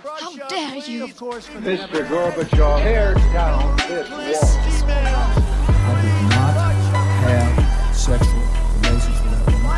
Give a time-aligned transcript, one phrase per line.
[0.00, 1.06] How dare you?
[1.06, 2.00] Mr.
[2.08, 5.28] Gorbachev, tear down this wall.
[5.68, 6.54] I did not
[7.28, 8.40] have sexual
[8.80, 9.68] relations with that woman.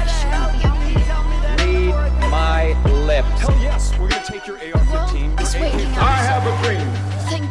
[1.59, 2.79] Read my
[3.11, 3.41] lips.
[3.43, 5.41] Hell yes, we're gonna take your AR-15.
[5.41, 6.03] It's waking up.
[6.03, 6.87] I have a dream.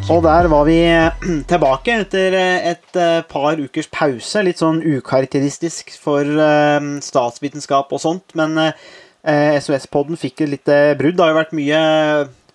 [0.09, 0.79] Og der var vi
[1.51, 4.43] tilbake etter et eh, par ukers pause.
[4.47, 8.31] Litt sånn ukarakteristisk for eh, statsvitenskap og sånt.
[8.39, 11.19] Men eh, SOS-podden fikk et lite brudd.
[11.19, 11.83] Det har jo vært mye,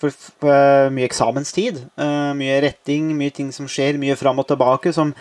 [0.00, 1.82] for, for, eh, mye eksamenstid.
[1.98, 5.14] Uh, mye retting, mye ting som skjer, mye fram og tilbake, som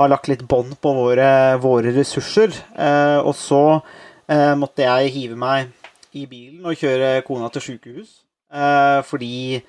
[0.00, 1.30] har lagt litt bånd på våre,
[1.60, 2.54] våre ressurser.
[2.78, 3.64] Uh, og så
[4.30, 5.72] måtte jeg hive meg
[6.14, 8.22] i bilen og kjøre kona til sjukehus.
[8.52, 9.62] eh, fordi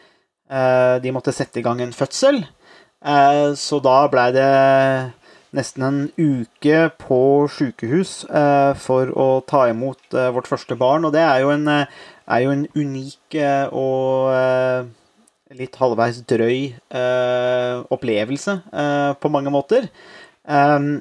[1.01, 2.45] De måtte sette i gang en fødsel.
[3.55, 5.13] Så da blei det
[5.55, 11.05] nesten en uke på sjukehus eh, for å ta imot vårt første barn.
[11.05, 11.65] Og det er jo en,
[12.27, 14.89] er jo en unik eh, og eh,
[15.59, 18.57] litt halvveis drøy eh, opplevelse
[19.21, 19.89] på mange måter.
[20.47, 20.91] Eh,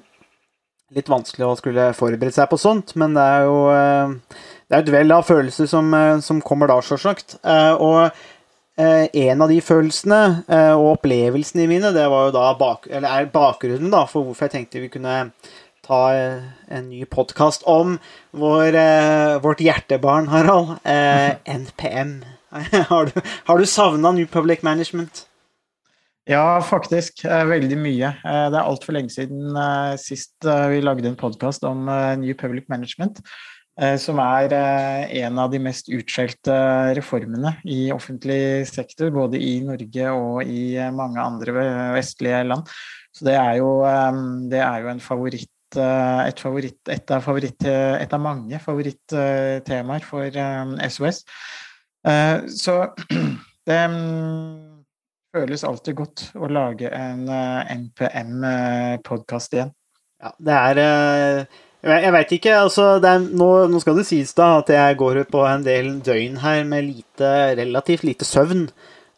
[0.90, 4.88] Litt vanskelig å skulle forberede seg på sånt, men det er jo det er et
[4.90, 7.36] vell av følelser som, som kommer da, sjølsagt.
[7.46, 8.10] Og
[8.74, 10.18] en av de følelsene
[10.50, 14.56] og opplevelsene mine, det var jo da bak, eller er bakgrunnen da, for hvorfor jeg
[14.56, 15.14] tenkte vi kunne
[15.86, 17.96] ta eh, en ny podkast om
[18.36, 20.76] vår, eh, vårt hjertebarn, Harald.
[20.84, 22.20] Eh, NPM.
[22.90, 25.26] har du, har du savna New Public Management?
[26.28, 27.24] Ja, faktisk.
[27.24, 28.10] Veldig mye.
[28.22, 29.56] Det er altfor lenge siden
[29.98, 31.88] sist vi lagde en podkast om
[32.20, 33.18] New Public Management,
[33.98, 36.54] som er en av de mest utskjelte
[36.98, 42.68] reformene i offentlig sektor, både i Norge og i mange andre vestlige land.
[43.16, 43.72] Så det er jo,
[44.52, 50.26] det er jo en favoritt et, favoritt, et, av favoritt, et av mange favorittemaer for
[50.26, 51.22] eh, SOS.
[52.06, 52.76] Eh, Så
[53.70, 54.84] det mm,
[55.36, 57.26] føles alltid godt å lage en
[57.80, 59.74] NPM-podkast igjen.
[60.20, 62.54] Ja, det er eh, Jeg, veit ikke.
[62.60, 66.36] altså er, nå, nå skal det sies da at jeg går på en del døgn
[66.42, 68.66] her med lite, relativt lite søvn.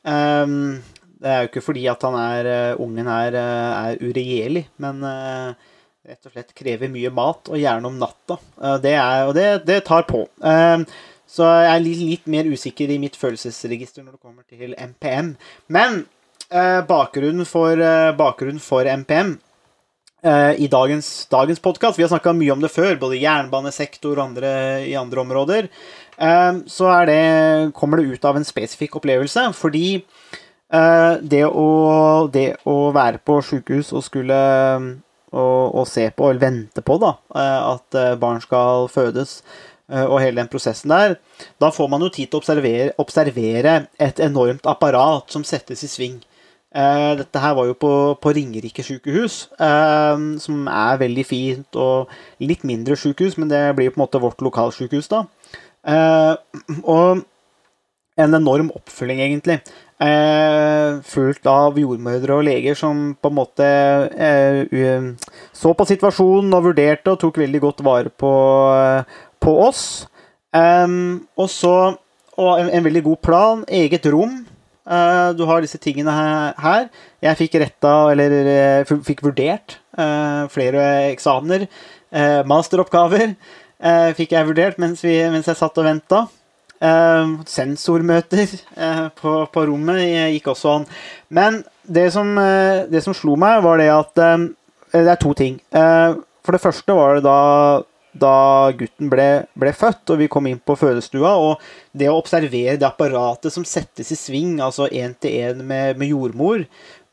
[0.06, 0.78] Um,
[1.22, 5.02] det er jo ikke fordi at han er, eh, ungen er, eh, er uregjerlig, men
[5.06, 5.54] eh,
[6.02, 8.38] rett og slett krever mye mat, og gjerne om natta.
[8.58, 10.24] Eh, det er, og det, det tar på.
[10.42, 10.82] Ehm,
[11.30, 15.32] så jeg er litt, mer usikker i mitt følelsesregister når det kommer til MPM.
[15.72, 16.02] Men
[16.50, 19.36] eh, bakgrunnen, for, eh, bakgrunnen for MPM
[20.26, 22.00] eh, i dagens, dagens podkast.
[22.00, 24.52] Vi har snakka mye om det før, både jernbanesektor og andre,
[24.90, 25.70] i andre områder.
[26.18, 27.22] Eh, så det,
[27.78, 31.70] kommer det ut av en spesifikk opplevelse, fordi eh, det, å,
[32.34, 34.42] det å være på sjukehus og skulle
[35.32, 39.38] og, og se på, eller vente på, da, eh, at eh, barn skal fødes,
[39.90, 41.16] eh, og hele den prosessen der,
[41.62, 45.90] da får man jo tid til å observere, observere et enormt apparat som settes i
[45.90, 46.20] sving.
[46.72, 52.12] Eh, dette her var jo på, på Ringerike sykehus, eh, som er veldig fint og
[52.40, 55.26] litt mindre sykehus, men det blir jo på en måte vårt lokalsykehus, da.
[55.84, 56.34] Eh,
[56.82, 57.24] og
[58.22, 59.60] en enorm oppfølging, egentlig.
[60.02, 63.66] Eh, fulgt av jordmødre og leger som på en måte
[64.18, 65.04] eh,
[65.54, 68.32] så på situasjonen og vurderte og tok veldig godt vare på,
[69.38, 69.84] på oss.
[70.52, 74.40] Og så en, en veldig god plan, eget rom.
[74.82, 76.12] Eh, du har disse tingene
[76.58, 76.88] her.
[77.22, 81.68] Jeg fikk retta, eller eh, fikk vurdert eh, flere eksamener.
[82.12, 86.26] Eh, masteroppgaver eh, fikk jeg vurdert mens, vi, mens jeg satt og venta.
[86.82, 90.02] Eh, sensormøter eh, på, på rommet
[90.34, 90.88] gikk også an.
[91.30, 94.50] Men det som, eh, det som slo meg, var det at eh,
[94.92, 95.60] Det er to ting.
[95.72, 97.38] Eh, for det første var det da
[98.12, 99.26] da gutten ble,
[99.56, 101.62] ble født og vi kom inn på fødestua, og
[101.96, 106.12] det å observere det apparatet som settes i sving, altså én til én med, med
[106.12, 106.66] jordmor,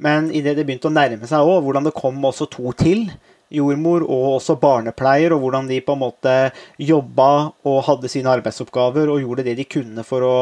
[0.03, 3.07] men idet det begynte å nærme seg òg, hvordan det kom også to til,
[3.53, 6.35] jordmor og også barnepleier, og hvordan de på en måte
[6.81, 7.31] jobba
[7.67, 10.37] og hadde sine arbeidsoppgaver og gjorde det de kunne for å,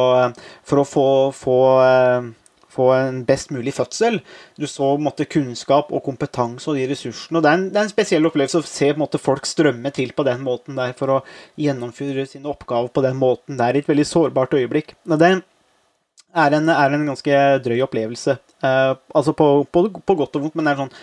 [0.68, 2.30] for å få, få, eh,
[2.78, 4.20] få en best mulig fødsel.
[4.60, 7.40] Du så måte, kunnskap og kompetanse og de ressursene.
[7.40, 10.14] og Det er en, det er en spesiell opplevelse å se måte, folk strømme til
[10.16, 11.22] på den måten der for å
[11.60, 14.98] gjennomføre sine oppgaver på den måten der i et veldig sårbart øyeblikk.
[15.08, 15.32] Og det
[16.38, 18.38] er en, er en ganske drøy opplevelse.
[18.58, 20.96] Uh, altså på, på, på godt og vondt, men det er sånn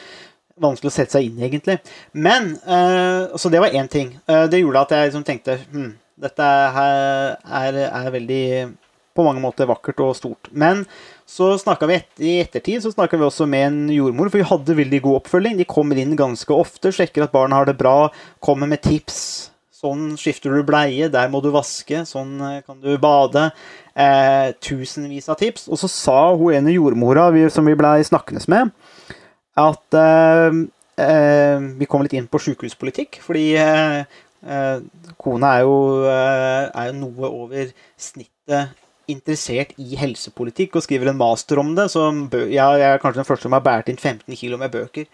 [0.60, 1.78] vanskelig å sette seg inn egentlig.
[2.12, 4.14] Men uh, Så det var én ting.
[4.30, 8.44] Uh, det gjorde at jeg liksom tenkte hm, dette her er, er veldig
[9.14, 10.50] på mange måter vakkert og stort.
[10.50, 10.82] Men
[11.26, 14.78] så snakka vi et, i ettertid så vi også med en jordmor, for vi hadde
[14.82, 15.58] veldig god oppfølging.
[15.58, 18.10] De kommer inn ganske ofte, sjekker at barna har det bra,
[18.42, 19.50] kommer med tips.
[19.84, 23.50] Sånn skifter du bleie, der må du vaske, sånn eh, kan du bade.
[23.94, 25.68] eh, tusenvis av tips.
[25.68, 28.72] Og så sa hun ene jordmora som vi blei snakkende med,
[29.60, 30.60] at eh,
[31.00, 34.04] eh, Vi kom litt inn på sykehuspolitikk, fordi eh,
[35.20, 38.74] kona er jo, er jo noe over snittet
[39.08, 41.90] interessert i helsepolitikk og skriver en master om det.
[41.92, 45.08] Så jeg er kanskje den første som har båret inn 15 kilo med bøker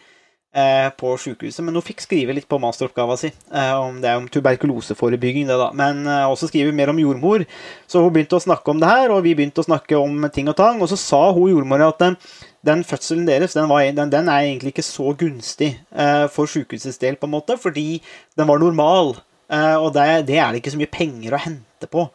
[0.99, 1.63] på sykehuset.
[1.63, 3.31] Men hun fikk skrive litt på masteroppgava si.
[3.55, 5.71] Eh, om det er om tuberkuloseforebygging, det da.
[5.77, 7.45] Men eh, også skrive mer om jordmor.
[7.91, 10.51] Så hun begynte å snakke om det her, og vi begynte å snakke om ting
[10.51, 10.83] og tang.
[10.83, 12.19] Og så sa hun jordmora at den,
[12.67, 16.99] den fødselen deres den, var, den, den er egentlig ikke så gunstig eh, for sykehusets
[17.03, 18.01] del, på en måte, fordi
[18.39, 19.15] den var normal.
[19.51, 22.09] Eh, og det, det er det ikke så mye penger å hente på.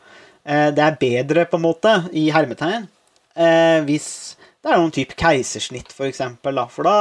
[0.45, 2.89] Eh, det er bedre, på en måte, i hermetegn,
[3.35, 4.35] eh, hvis
[4.65, 6.65] det er noen type keisersnitt, for eksempel, da.
[6.73, 6.93] For da,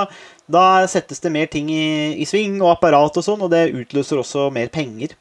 [0.53, 4.21] da settes det mer ting i, i sving, og apparat og sånn, og det utløser
[4.21, 5.15] også mer penger.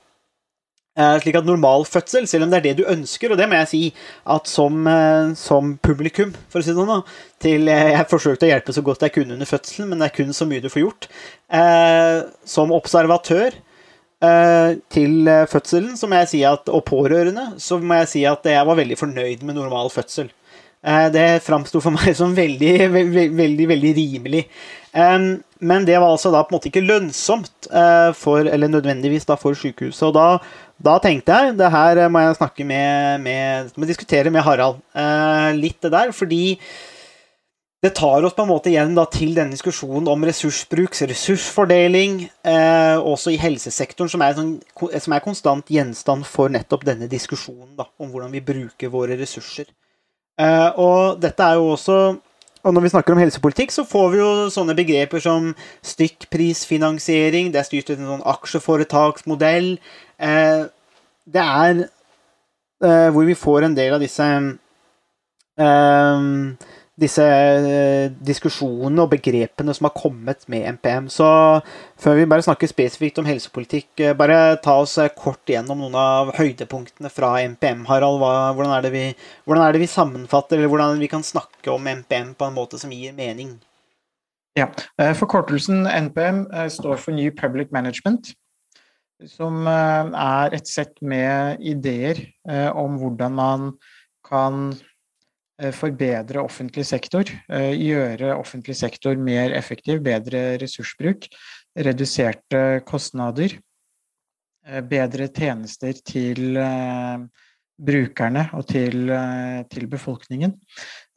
[0.93, 3.57] Eh, slik at normal fødsel, selv om det er det du ønsker, og det må
[3.63, 3.81] jeg si
[4.29, 7.07] at som, eh, som publikum, for å si det sånn,
[7.41, 10.17] til eh, Jeg forsøkte å hjelpe så godt jeg kunne under fødselen, men det er
[10.19, 11.07] kun så mye du får gjort.
[11.47, 17.81] Eh, som observatør eh, til eh, fødselen, så må jeg si at, og pårørende, så
[17.81, 20.29] må jeg si at jeg var veldig fornøyd med normal fødsel.
[20.83, 24.45] Eh, Det framsto for meg som veldig, veldig, veldig, veldig rimelig.
[24.93, 29.37] Men det var altså da på en måte ikke lønnsomt eh, for, eller nødvendigvis da
[29.39, 30.03] for sykehuset.
[30.09, 30.27] Og da,
[30.77, 35.53] da tenkte jeg det her må jeg snakke med, med må diskutere med Harald eh,
[35.57, 36.57] litt det der, fordi
[37.83, 42.21] det tar oss på en måte igjen da til denne diskusjonen om ressursbruk, ressursfordeling,
[43.03, 44.53] også i helsesektoren, som er, sånn,
[45.03, 49.67] som er konstant gjenstand for nettopp denne diskusjonen da, om hvordan vi bruker våre ressurser.
[50.41, 51.97] Eh, og dette er jo også
[52.63, 55.49] og når vi snakker om helsepolitikk, så får vi jo sånne begreper som
[55.83, 59.67] stykkprisfinansiering, det er styrt etter en sånn aksjeforetaksmodell.
[60.15, 60.61] Eh,
[61.27, 64.29] det er eh, hvor vi får en del av disse
[66.99, 71.07] disse eh, diskusjonene og begrepene som har kommet med NPM.
[71.09, 71.25] Så
[71.99, 75.97] før vi bare snakker spesifikt om helsepolitikk, eh, bare ta oss eh, kort gjennom noen
[75.97, 78.21] av høydepunktene fra NPM, Harald.
[78.21, 82.35] Hvordan, er det vi, er det vi sammenfatter, eller hvordan vi kan snakke om NPM
[82.37, 83.57] på en måte som gir mening?
[84.53, 84.67] Ja,
[85.17, 88.35] Forkortelsen NPM står for New Public Management,
[89.25, 92.21] som er et sett med ideer
[92.77, 93.71] om hvordan man
[94.29, 94.75] kan
[95.71, 101.29] forbedre offentlig sektor, eh, gjøre offentlig sektor mer effektiv, bedre ressursbruk,
[101.77, 103.55] reduserte kostnader,
[104.67, 107.17] eh, bedre tjenester til eh,
[107.79, 110.53] brukerne og til, eh, til befolkningen.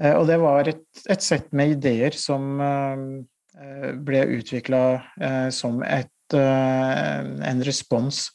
[0.02, 5.02] Eh, Og det var et, et sett med ideer som eh, ble utvikla
[5.50, 7.20] som et, eh,
[7.50, 8.30] en respons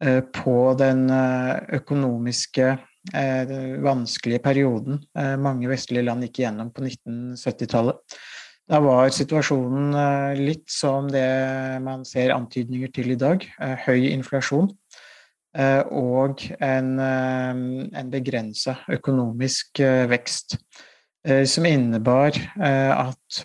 [0.00, 2.78] eh, på den eh, økonomiske eh,
[3.12, 7.98] vanskelige perioden eh, mange vestlige land gikk igjennom på 1970-tallet.
[8.64, 11.26] Da var situasjonen eh, litt som det
[11.84, 13.44] man ser antydninger til i dag.
[13.60, 14.70] eh, Høy inflasjon
[15.56, 17.52] eh, og en, eh,
[18.00, 20.56] en begrensa økonomisk eh, vekst.
[21.26, 23.44] eh, Som innebar eh, at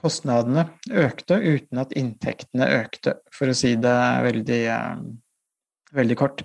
[0.00, 3.94] kostnadene økte uten at inntektene økte, for å si det
[4.24, 4.96] veldig, eh,
[5.92, 6.42] veldig kort.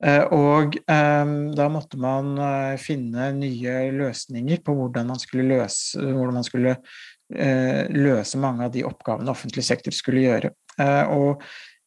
[0.00, 6.00] Eh, Og eh, da måtte man eh, finne nye løsninger på hvordan man skulle løse,
[6.00, 6.76] man skulle
[7.34, 10.54] eh, løse mange av de oppgavene offentlig sektor skulle gjøre.
[11.12, 11.42] Og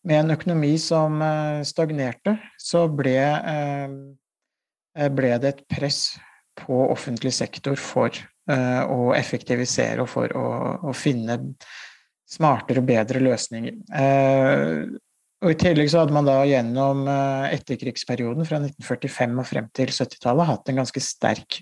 [0.06, 1.16] med en økonomi som
[1.66, 3.16] stagnerte, så ble,
[3.50, 6.20] eh, ble det et press
[6.60, 10.46] på offentlig sektor for å effektivisere og for å,
[10.92, 11.40] å finne
[12.30, 13.80] smartere og bedre løsninger.
[15.44, 19.92] Og I tillegg så hadde man da gjennom eh, etterkrigsperioden fra 1945 og frem til
[19.92, 21.60] 70-tallet hatt en ganske sterk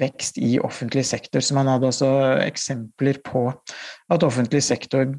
[0.00, 1.44] vekst i offentlig sektor.
[1.44, 2.08] Så man hadde også
[2.46, 5.12] eksempler på at offentlig sektor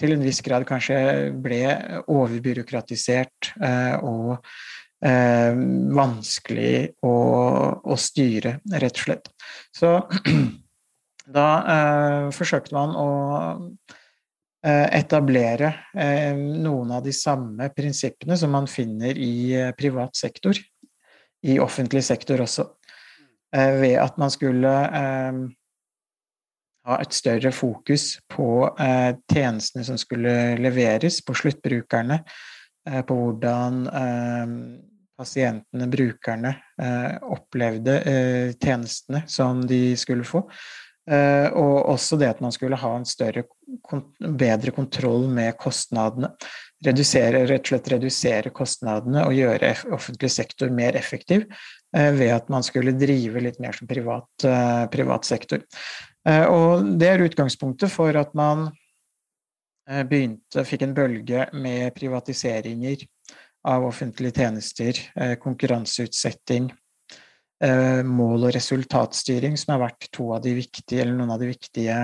[0.00, 0.96] til en viss grad kanskje
[1.44, 1.60] ble
[2.08, 4.38] overbyråkratisert eh, og
[5.04, 5.52] eh,
[6.00, 9.32] vanskelig å, styre, rett og slett.
[9.76, 9.98] Så
[11.36, 11.48] da
[12.32, 13.10] forsøkte man å
[14.62, 20.58] etablere eh, noen av de samme prinsippene som man finner i eh, privat sektor,
[21.42, 22.68] i offentlig sektor også,
[23.56, 25.40] eh, ved at man skulle eh,
[26.86, 28.46] ha et større fokus på
[28.78, 32.22] eh, tjenestene som skulle leveres, på sluttbrukerne,
[32.88, 34.56] eh, på hvordan eh,
[35.18, 40.46] pasientene, brukerne, eh, opplevde eh, tjenestene som de skulle få.
[41.10, 43.42] Eh, og også det at man skulle ha en større,
[44.20, 46.30] bedre kontroll med kostnadene.
[46.82, 51.46] Redusere, rett og slett redusere kostnadene og gjøre offentlig sektor mer effektiv
[51.96, 55.66] eh, ved at man skulle drive litt mer som privat, eh, privat sektor.
[56.22, 58.68] Og det er utgangspunktet for at man
[60.06, 63.02] begynte, fikk en bølge med privatiseringer
[63.66, 65.00] av offentlige tjenester,
[65.42, 66.68] konkurranseutsetting,
[67.62, 71.96] mål- og resultatstyring, som har vært to av de viktige, eller noen av de viktige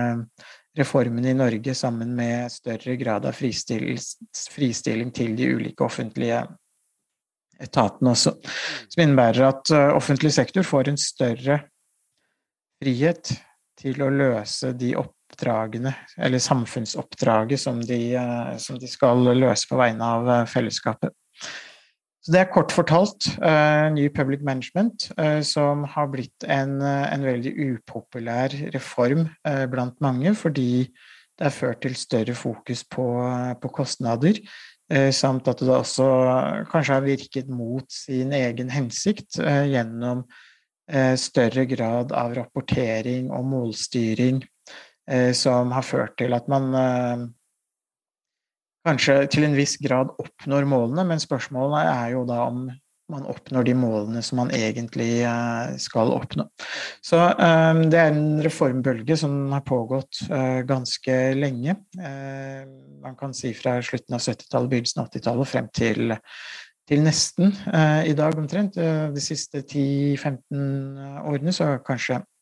[0.79, 3.99] reformene i Norge, sammen med større grad av fristilling,
[4.53, 6.45] fristilling til de ulike offentlige
[7.59, 8.35] etatene også.
[8.87, 11.61] Som innebærer at eh, offentlig sektor får en større
[12.79, 13.33] frihet
[13.79, 19.79] til å løse de oppdragene, eller samfunnsoppdraget, som de, eh, som de skal løse på
[19.79, 21.15] vegne av fellesskapet.
[22.29, 27.07] Så det er kort fortalt uh, ny Public Management, uh, som har blitt en, uh,
[27.09, 29.23] en veldig upopulær reform
[29.71, 30.83] blant mange, fordi
[31.39, 33.07] det er ført til større fokus på,
[33.57, 34.37] på kostnader,
[35.09, 36.05] samt at det også
[36.69, 40.21] kanskje har virket mot sin egen hensikt gjennom
[41.17, 44.41] større grad av rapportering og målstyring,
[45.33, 47.29] som har ført til at man
[48.87, 52.69] kanskje til en viss grad oppnår målene, men spørsmålet er jo da om
[53.09, 56.45] man oppnår de målene som man egentlig eh, skal oppnå.
[57.05, 61.75] Så eh, det er en reformbølge som har pågått eh, ganske lenge.
[61.99, 66.17] Man kan si fra slutten av 70-tallet, begynnelsen av 80-tallet frem til,
[66.89, 67.53] til nesten
[68.05, 68.75] i dag omtrent.
[68.75, 72.38] De siste 10-15 årene så kanskje Uh,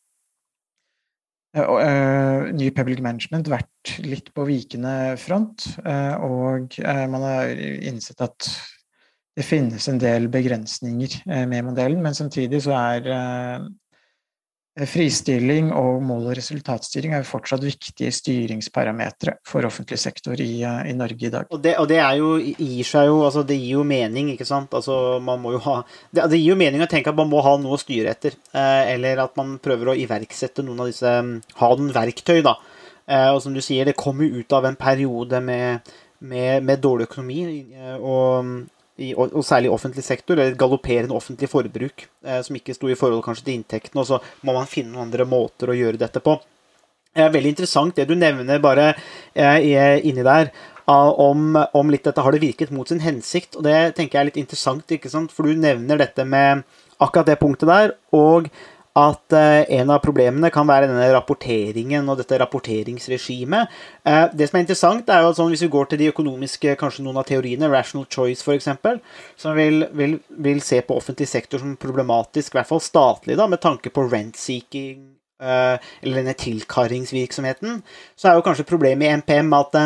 [1.58, 8.50] New Public Management vært litt på vikende front, uh, og man har innsett at
[9.38, 13.10] det finnes en del begrensninger med modellen, men samtidig så er
[14.86, 20.93] Fristilling og mål- og resultatstyring er jo fortsatt viktige styringsparametere for offentlig sektor i, i
[20.93, 21.48] Norge i dag.
[21.50, 24.75] Og det, og det, jo, gir seg jo altså Det gir jo mening, ikke sant.
[24.77, 25.79] Altså man må jo ha
[26.12, 28.38] det, det, gir jo mening å tenke at man må ha noe å styre etter.
[28.53, 31.13] Eh, eller at man prøver å iverksette noen av disse
[31.57, 32.57] Ha noen verktøy, da.
[33.07, 36.84] Eh, og som du sier, det kommer jo ut av en periode med, med, med
[36.84, 37.41] dårlig økonomi.
[37.74, 38.67] Eh, og
[38.98, 42.98] i, og særlig i offentlig sektor, eller galopperende offentlig forbruk, eh, som ikke sto i
[42.98, 46.24] forhold kanskje til inntektene, og så må man finne noen andre måter å gjøre dette
[46.24, 46.38] på.
[47.18, 48.92] Er veldig interessant det du nevner bare
[49.34, 50.51] eh, inni der,
[50.88, 53.58] om, om, litt dette har det virket mot sin hensikt.
[53.58, 55.34] og Det tenker jeg er litt interessant, ikke sant?
[55.36, 56.63] for du nevner dette med
[57.04, 58.48] akkurat det punktet der, og
[58.98, 63.75] at eh, en av problemene kan være denne rapporteringen og dette rapporteringsregimet.
[64.08, 66.77] Eh, det som er interessant, er jo at sånn, hvis vi går til de økonomiske,
[66.80, 68.72] kanskje noen av teoriene, rational choice f.eks.,
[69.38, 73.46] som vil, vil, vil, se på offentlig sektor som problematisk, i hvert fall statlig, da,
[73.51, 75.06] med tanke på rent-seeking
[75.44, 77.82] eh, eller denne tilkarringsvirksomheten,
[78.18, 79.82] så er jo kanskje problemet i NPM at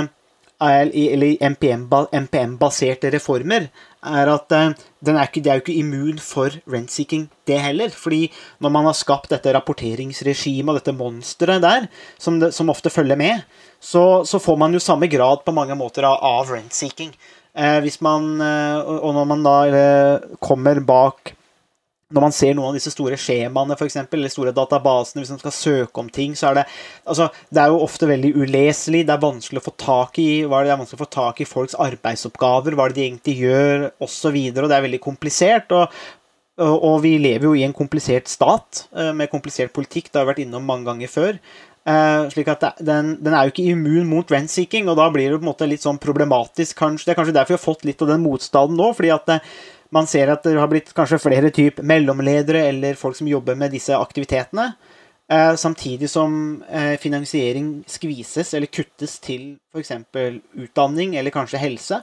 [0.62, 3.66] eller MPM-baserte reformer,
[4.02, 4.54] er at
[5.02, 7.90] den er ikke, det er jo ikke immun for rent-seeking, det heller.
[7.90, 8.28] Fordi
[8.62, 11.90] når man har skapt dette rapporteringsregimet og dette monsteret der,
[12.22, 13.44] som, det, som, ofte følger med,
[13.82, 17.14] så, så, får man jo samme grad på mange måter av, av rent-seeking.
[17.58, 21.34] Eh, hvis man, eh, og når man da eh, kommer bak
[22.12, 25.42] når man ser noen av disse store skjemaene for eksempel, eller store databasene, hvis man
[25.42, 26.66] skal søke om ting, så er det
[27.06, 29.06] altså, Det er jo ofte veldig uleselig.
[29.08, 31.78] Det er vanskelig å få tak i det er vanskelig å få tak i folks
[31.80, 34.36] arbeidsoppgaver, hva det de egentlig gjør, osv.
[34.36, 35.72] Og, og det er veldig komplisert.
[35.72, 36.02] og
[36.62, 40.12] og vi lever jo i en komplisert stat eh, med komplisert politikk.
[40.12, 41.40] Det har vi vært innom mange ganger før.
[41.82, 45.40] Uh, slik at den, den, er jo ikke immun mot rent-seeking, og da blir det
[45.40, 46.76] på en måte litt sånn problematisk.
[46.78, 47.08] kanskje.
[47.08, 48.92] Det er kanskje derfor vi har fått litt av den motstanden nå.
[48.94, 49.32] fordi at
[49.92, 53.74] man ser at det har blitt kanskje flere typ mellomledere eller folk som jobber med
[53.76, 54.72] disse aktivitetene.
[55.32, 59.94] Eh, samtidig som eh, finansiering skvises eller kuttes til f.eks.
[60.66, 62.02] utdanning eller kanskje helse.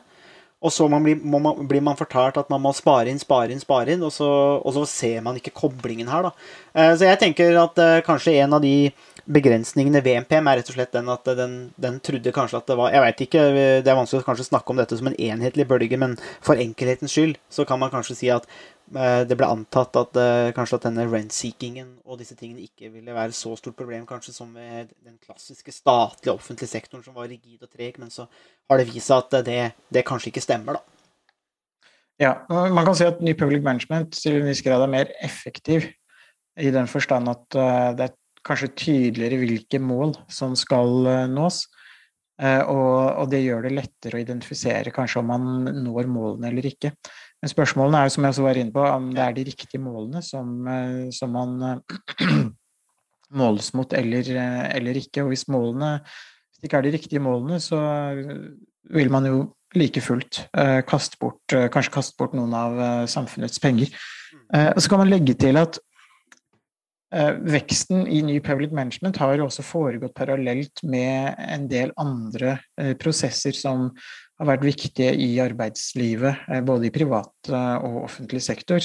[0.64, 3.60] Og så man blir, man, blir, man fortalt at man må spare inn, spare inn,
[3.62, 4.28] spare inn, og så,
[4.58, 6.28] og så ser man ikke koblingen her.
[6.28, 6.32] da.
[6.74, 7.78] Eh, så jeg tenker at
[8.08, 8.90] kanskje en av de
[9.28, 12.76] begrensningene ved NPM er rett og slett den at den, den, trodde kanskje at det
[12.78, 13.44] var Jeg veit ikke,
[13.84, 17.12] det er vanskelig å kanskje snakke om dette som en enhetlig bølge, men for enkelhetens
[17.12, 20.86] skyld så kan man kanskje si at eh, det ble antatt at uh, kanskje at
[20.88, 25.18] denne rent-seekingen og disse tingene ikke ville være så stort problem kanskje som ved den
[25.20, 28.26] klassiske statlige offentlige sektoren som var rigid og treg, men så
[28.70, 29.60] har det vist seg at det,
[29.92, 30.94] det kanskje ikke stemmer, da.
[32.18, 35.84] Ja, man kan si at Ny Public Management til en viss grad er mer effektiv
[36.58, 38.16] i den forstand at uh, det er
[38.46, 41.64] kanskje tydeligere hvilke mål som skal eh, nås.
[42.38, 45.48] Eh, og, og, det gjør det lettere å identifisere kanskje om man
[45.82, 46.92] når målene eller ikke.
[47.42, 49.82] Men spørsmålene er jo, som jeg også var inne på, om det er de riktige
[49.82, 51.82] målene som, eh, som man
[53.42, 54.32] måles mot eller,
[54.72, 55.26] eller ikke.
[55.26, 57.78] Og hvis målene hvis det ikke er de riktige målene, så
[58.94, 59.42] vil man jo
[59.76, 60.40] like fullt
[60.88, 63.92] kaste bort, kanskje kaste bort noen av samfunnets penger.
[64.56, 65.78] og så kan man legge til at
[67.08, 72.58] veksten i ny public management har jo også foregått parallelt med en del andre
[73.00, 73.86] prosesser som
[74.38, 78.84] har vært viktige i arbeidslivet, både i privat og offentlig sektor.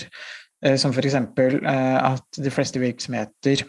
[0.79, 1.19] som f.eks.
[1.19, 3.65] at de fleste virksomheter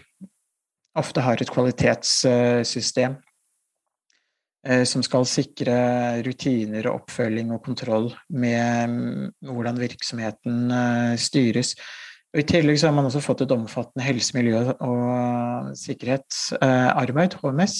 [0.94, 3.18] ofte har et kvalitetssystem
[4.64, 5.74] Eh, som skal sikre
[6.24, 11.74] rutiner og oppfølging og kontroll med mm, hvordan virksomheten eh, styres.
[12.34, 17.76] Og I tillegg så har man også fått et omfattende helse, miljø og sikkerhetsarbeid, HMS,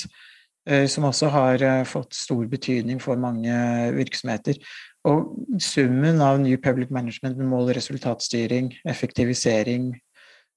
[0.70, 3.52] eh, som også har fått stor betydning for mange
[3.98, 4.62] virksomheter.
[5.04, 9.92] Og summen av New Public Management med mål- resultatstyring, effektivisering,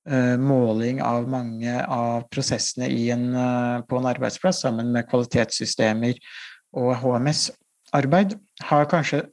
[0.07, 6.15] Eh, måling av mange av prosessene en, eh, på en arbeidsplass sammen med kvalitetssystemer
[6.79, 9.25] og HMS-arbeid, har kanskje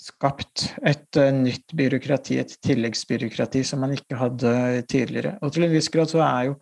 [0.00, 4.54] skapt et eh, nytt byråkrati, et tilleggsbyråkrati som man ikke hadde
[4.90, 5.36] tidligere.
[5.44, 6.56] Og til en viss grad så er jo,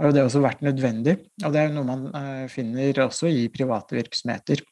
[0.00, 2.06] har jo det også vært nødvendig, og det er jo noe man
[2.50, 4.62] finner også i private virksomheter.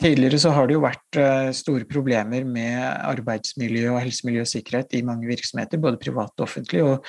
[0.00, 4.96] Tidligere så har det jo vært eh, store problemer med arbeidsmiljø og helsemiljø og sikkerhet
[4.98, 7.04] i mange virksomheter, både privat og offentlig, og,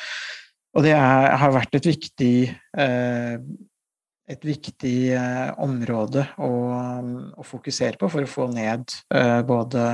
[0.75, 2.35] og det er, har vært et viktig,
[2.77, 3.39] eh,
[4.25, 6.51] et viktig eh, område å,
[7.37, 8.95] å, fokusere på for å få ned
[9.45, 9.89] både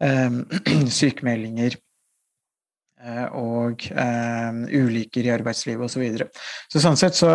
[1.00, 1.76] sykemeldinger
[3.36, 5.92] og ulykker i arbeidslivet osv.
[5.94, 6.26] Så, videre.
[6.72, 7.34] så sånn sett så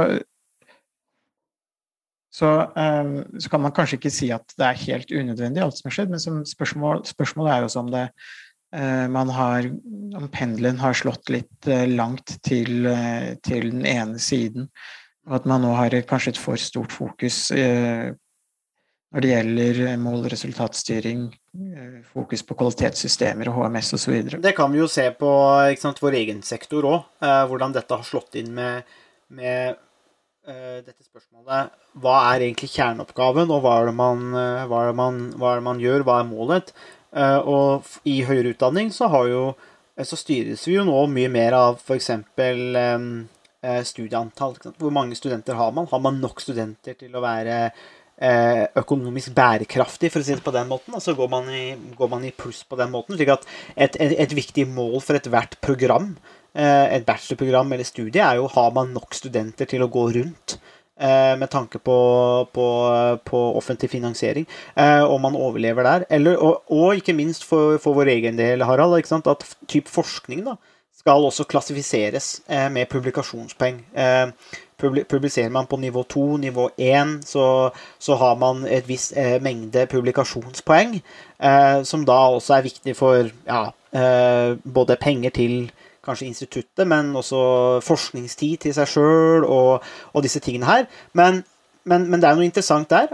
[2.36, 5.88] så, um, så, kan man kanskje ikke si at det er helt unødvendig, alt som
[5.88, 8.10] har skjedd, men spørsmål, spørsmålet er jo også om det
[8.76, 9.70] man har
[10.20, 12.90] Om pendelen har slått litt langt til,
[13.46, 14.66] til, den ene siden,
[15.26, 17.50] at man nå har kanskje et for stort fokus
[19.16, 21.22] når det gjelder mål- og resultatstyring,
[22.12, 24.16] fokus på kvalitetssystemer og HMS osv.
[24.44, 25.30] Det kan vi jo se på
[25.80, 27.06] sant, vår egen sektor òg,
[27.48, 28.98] hvordan dette har slått inn med,
[29.32, 29.78] med
[30.50, 31.72] uh, dette spørsmålet
[32.04, 35.62] Hva er egentlig kjerneoppgaven, og hva er det man, hva er det man, hva er
[35.62, 36.06] det man gjør?
[36.10, 36.76] Hva er målet?
[37.16, 39.46] Uh, og i høyere utdanning så, jo,
[39.96, 42.12] så, styres vi jo nå mye mer av f.eks.
[42.12, 43.08] Um,
[43.88, 44.58] studieantall.
[44.78, 45.88] Hvor mange studenter har man?
[45.92, 47.60] Har man nok studenter til å være
[48.80, 50.96] økonomisk bærekraftig, for å si det på den måten.
[51.04, 51.66] så går man i,
[51.98, 53.18] går man i pluss på den måten.
[53.18, 53.44] slik at
[53.76, 56.14] et, et, et viktig mål for ethvert program
[56.56, 60.54] Eh, et bachelorprogram eller studie er jo har man nok studenter til å gå rundt
[60.96, 61.98] eh, med tanke på,
[62.56, 62.68] på,
[63.28, 64.48] på offentlig finansiering,
[64.80, 66.06] eh, og man overlever der.
[66.16, 70.56] Eller, og, og, ikke minst for, for, vår egen del, Harald, at typ forskning da,
[71.06, 72.42] skal også klassifiseres
[72.74, 73.84] med publikasjonspoeng.
[75.10, 79.86] Publiserer man på nivå 2, nivå 1, så, så har man et visst eh, mengde
[79.88, 80.98] publikasjonspoeng,
[81.40, 83.62] eh, som da også er viktig for ja,
[83.94, 85.72] eh, både penger til
[86.06, 90.90] kanskje instituttet, men også forskningstid til seg sjøl og, og, disse tingene her.
[91.14, 91.44] Men,
[91.86, 93.14] men, men, det er noe interessant der.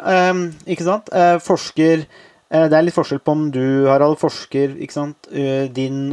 [0.66, 1.14] Ikke sant?
[1.44, 2.08] Forsker
[2.52, 5.30] Det er litt forskjell på om du, Harald, forsker ikke sant?
[5.32, 6.10] Uh, din,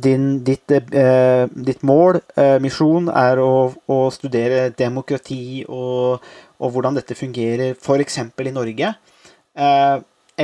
[0.00, 2.22] din, ditt, ditt, mål,
[2.64, 6.24] misjon, er å, å studere demokrati og,
[6.56, 8.18] og, hvordan dette fungerer f.eks.
[8.24, 8.94] i Norge.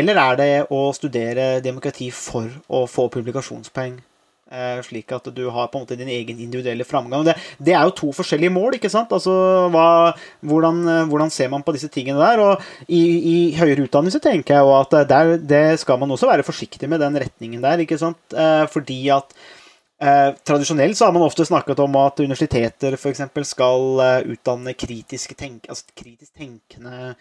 [0.02, 3.96] eller er det å studere demokrati for å få publikasjonspoeng?
[4.50, 7.22] Eh, slik at du har på en måte din egen individuelle framgang.
[7.22, 9.12] Det, det er jo to forskjellige mål, ikke sant?
[9.14, 9.30] Altså,
[9.70, 10.10] hva,
[10.42, 12.40] hvordan, eh, hvordan, ser man på disse tingene der?
[12.42, 12.98] Og i,
[13.30, 16.98] i høyere utdannelse tenker jeg jo at der, det skal man også være forsiktig med
[16.98, 18.18] den retningen der, ikke sant?
[18.34, 19.30] Eh, fordi at
[20.02, 23.22] eh, tradisjonelt så har man ofte snakket om at universiteter f.eks.
[23.52, 27.12] skal eh, utdanne kritisk, tenk, altså kritisk tenkende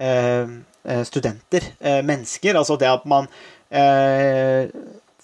[0.00, 1.68] eh, studenter,
[2.00, 2.56] mennesker.
[2.56, 3.28] Altså det at man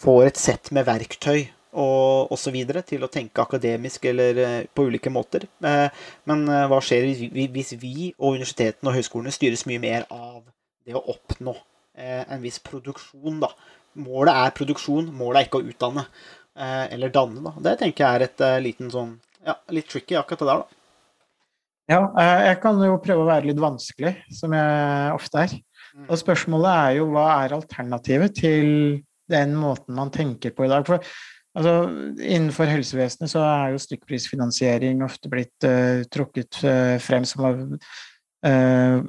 [0.05, 2.57] får et sett med verktøy og osv.
[2.87, 5.47] til å tenke akademisk eller eh, på ulike måter.
[5.65, 5.89] Eh,
[6.31, 7.09] men eh, hva skjer
[7.53, 10.43] hvis vi og universitetene og høyskolene styres mye mer av
[10.85, 11.57] det å oppnå
[11.95, 13.53] en viss produksjon, da.
[14.03, 16.03] Målet er produksjon, målet er ikke å utdanne
[16.91, 17.53] eller danne, da.
[17.63, 19.13] Det tenker jeg er et liten sånn
[19.47, 20.81] ja, litt tricky akkurat det der, da.
[21.95, 22.01] Ja,
[22.51, 25.55] jeg kan jo prøve å være litt vanskelig, som jeg ofte er.
[25.95, 26.09] Mm.
[26.09, 28.69] Og spørsmålet er jo hva er alternativet til
[29.31, 30.87] den måten man tenker på i dag.
[30.87, 31.03] For
[31.57, 31.75] altså,
[32.21, 39.05] innenfor helsevesenet så er jo stykkprisfinansiering ofte blitt uh, trukket uh, frem som uh,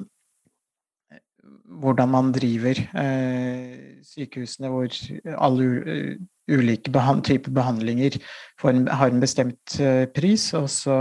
[1.76, 4.88] hvordan man driver eh, sykehusene, hvor
[5.36, 5.66] alle
[6.48, 8.16] ulike behan typer behandlinger
[8.70, 9.74] en, har en bestemt
[10.16, 10.96] pris, og så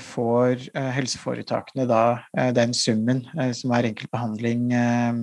[0.00, 2.02] får helseforetakene da
[2.56, 5.20] den summen som hver enkelt behandling eh,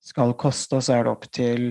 [0.00, 1.70] skal koste, og så er det opp til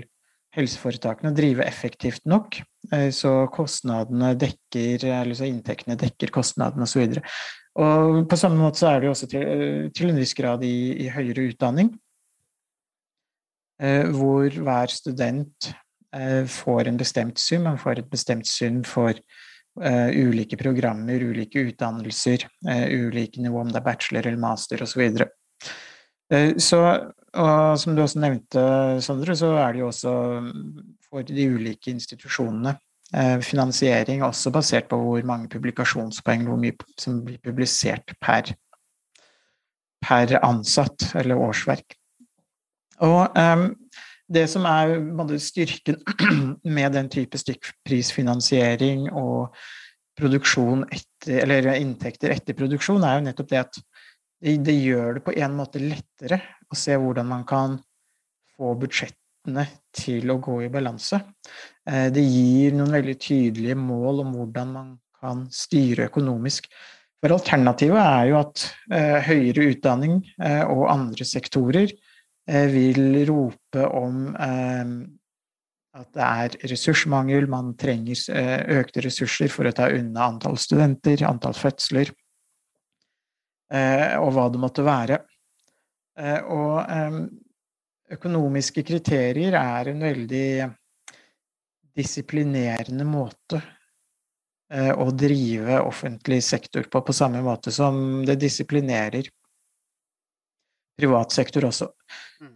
[0.60, 2.60] helseforetakene drive effektivt nok,
[2.94, 7.02] eh, så kostnadene dekker, eller så inntektene dekker kostnadene osv.
[7.10, 7.20] Og,
[7.80, 10.64] så på samme måte så er det jo også til, eh, til en viss grad
[10.68, 11.94] i, i høyere utdanning,
[13.82, 15.74] eh, hvor hver student
[16.50, 19.14] får en bestemt sum, man får et bestemt sum for
[19.78, 25.04] ulike programmer, ulike utdannelser, ulike nivå, om det er bachelor eller master osv.
[26.34, 26.80] Eh, Så,
[27.38, 28.62] og som du også nevnte,
[29.06, 30.14] Sondre, så er det jo også
[31.10, 32.76] for de ulike institusjonene
[33.14, 38.54] eh, finansiering også basert på hvor mange publikasjonspoeng, hvor mye som blir publisert per,
[40.06, 41.98] per ansatt eller årsverk.
[43.06, 43.70] Og um,
[44.30, 44.98] det som er
[45.42, 46.02] styrken
[46.78, 49.56] med den type stykkprisfinansiering og
[50.20, 53.82] produksjon etter, eller inntekter etter produksjon, er jo nettopp det at
[54.40, 56.40] det gjør det på en måte lettere
[56.70, 57.78] å se hvordan man kan
[58.60, 61.22] få budsjettene til å gå i balanse.
[61.88, 66.70] Eh, Det gir noen veldig tydelige mål om hvordan man kan styre økonomisk.
[67.20, 71.96] For alternativet er jo at eh, høyere utdanning eh, og andre sektorer
[72.50, 78.24] vil rope om at det er ressursmangel, man trenger
[78.80, 82.10] økte ressurser for å ta unna antall studenter, antall fødsler,
[83.70, 85.20] og hva det måtte være.
[86.20, 87.30] Eh, Og
[88.10, 90.70] økonomiske kriterier er en veldig
[92.00, 93.60] disiplinerende måte
[94.72, 99.30] eh, å drive offentlig sektor på, på samme måte som det disiplinerer
[101.00, 101.88] privat sektor også.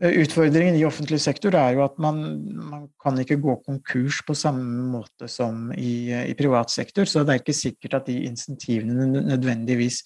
[0.01, 2.23] Eh, Utfordringen i offentlig sektor er jo at man,
[2.71, 7.35] man kan ikke gå konkurs på samme måte som i, i privat sektor, så det
[7.35, 10.03] er ikke sikkert at de insentivene nødvendigvis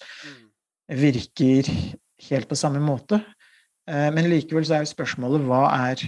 [0.88, 1.68] virker
[2.28, 3.20] helt på samme måte.
[3.88, 6.06] Eh, Men likevel så er jo spørsmålet hva er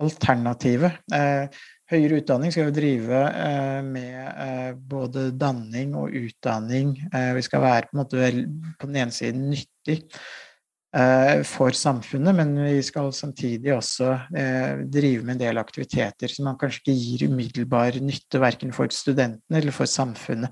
[0.00, 1.00] alternativet?
[1.14, 6.92] Eh, Høyere utdanning skal jo drive eh, med både danning og utdanning.
[7.10, 8.28] Vi skal være på, en måte
[8.78, 10.04] på den ene siden nyttig
[11.46, 14.08] for samfunnet, men vi skal samtidig også
[14.90, 19.60] drive med en del aktiviteter som man kanskje ikke gir umiddelbar nytte verken for studentene
[19.60, 20.50] eller for samfunnet,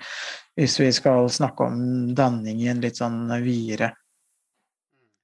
[0.59, 1.81] hvis vi skal snakke om
[2.19, 3.91] danning i en litt sånn videre,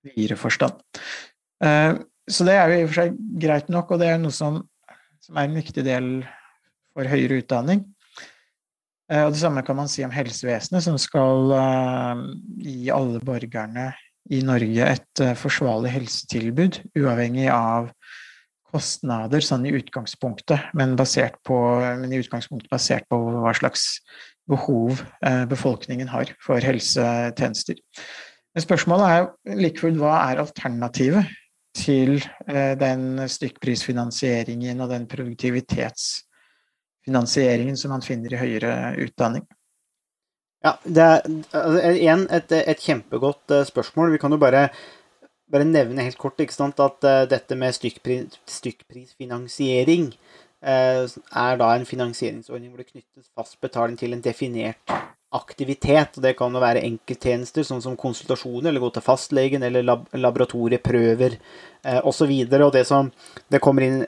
[0.05, 0.81] videre forstand.
[1.65, 4.33] Eh, Så det er jo i og for seg greit nok, og det er noe
[4.33, 4.63] som,
[5.21, 6.07] som er en viktig del
[6.95, 7.85] for høyere utdanning.
[9.13, 12.25] Eh, Og det samme kan man si om helsevesenet, som skal eh,
[12.65, 13.91] gi alle borgerne
[14.33, 17.91] i Norge et forsvarlig helsetilbud, uavhengig av
[18.75, 21.57] kostnader sånn i utgangspunktet, men, basert på,
[22.01, 24.01] men i utgangspunktet basert på hva slags
[24.51, 27.79] behov eh, befolkningen har for helsetjenester.
[28.55, 29.27] Men spørsmålet er
[29.59, 31.27] likevel hva er alternativet
[31.75, 39.45] til eh, den stykkprisfinansieringen og den produktivitetsfinansieringen som man finner i høyere utdanning?
[40.65, 41.21] Ja, det er
[41.53, 44.15] altså, igjen et, et kjempegodt eh, spørsmål.
[44.15, 44.69] Vi kan jo bare,
[45.53, 50.07] bare nevne helt kort sant, at eh, dette med stykkpris, stykkprisfinansiering
[50.65, 54.81] eh, er da en finansieringsordning hvor det knyttes fast betaling til en definert
[55.35, 56.17] aktivitet.
[56.19, 60.07] og Det kan jo være enkelttjenester, sånn som konsultasjoner, eller gå til fastlegen, eller lab
[60.15, 61.39] laboratorieprøver
[61.85, 62.35] eh, osv.
[62.49, 63.11] Det som
[63.51, 64.05] det kommer inn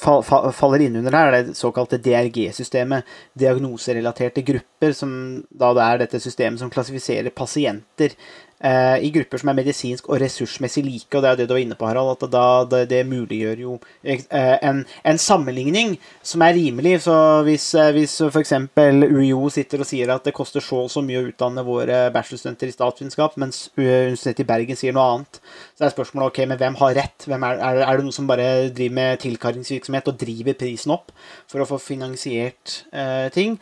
[0.00, 3.04] fa- fa- faller inn under her, er det såkalte DRG-systemet,
[3.38, 5.12] diagnoserelaterte grupper, som
[5.50, 8.16] da det er dette systemet som klassifiserer pasienter
[8.64, 11.76] i grupper som er medisinsk og ressursmessig like, og det er det du var inne
[11.78, 14.24] på, Harald, at da, det, det muliggjør jo eh,
[14.64, 16.96] en, en sammenligning som er rimelig.
[17.06, 18.54] Så hvis, eh, hvis f.eks.
[18.76, 22.70] UiO sitter og sier at det koster så og så mye å utdanne våre bachelorstudenter
[22.70, 25.40] i statsvitenskap, mens Universitetet i Bergen sier noe annet,
[25.74, 27.28] så er spørsmålet ok, men hvem har rett?
[27.28, 31.14] Hvem er, er, er det noen som bare driver med tilkarringsvirksomhet og driver prisen opp
[31.50, 33.58] for å få finansiert eh, ting?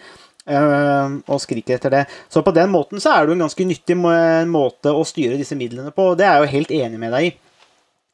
[0.46, 2.02] Eh, og skriker etter det.
[2.32, 5.58] Så på den måten så er det jo en ganske nyttig måte å styre disse
[5.58, 6.12] midlene på.
[6.18, 7.34] Det er jeg jo helt enig med deg i.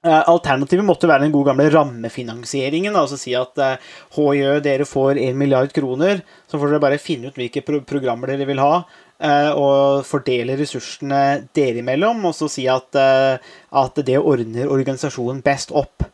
[0.07, 2.95] Eh, Alternativet måtte være den gode gamle rammefinansieringen.
[2.97, 7.33] Altså si at eh, HJ, dere får 1 milliard kroner, så får dere bare finne
[7.33, 8.85] ut hvilke programmer dere vil ha,
[9.19, 13.51] eh, og fordele ressursene dere imellom, og så si at, eh,
[13.83, 16.07] at det ordner organisasjonen best opp.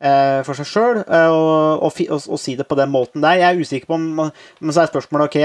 [0.00, 3.38] Eh, for seg sjøl og, og, og, og si det på den måten der.
[3.40, 5.38] Jeg er usikker på om Men så er spørsmålet ok,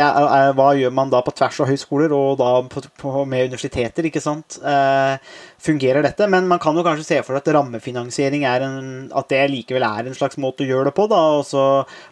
[0.57, 4.23] hva gjør man da på tvers av høyskoler og da på, på, med universiteter, ikke
[4.23, 4.59] sant?
[4.59, 5.15] Eh,
[5.63, 6.27] fungerer dette?
[6.29, 8.81] Men man kan jo kanskje se for seg at rammefinansiering er en
[9.13, 11.21] At det likevel er en slags måte å gjøre det på, da.
[11.39, 11.65] Og så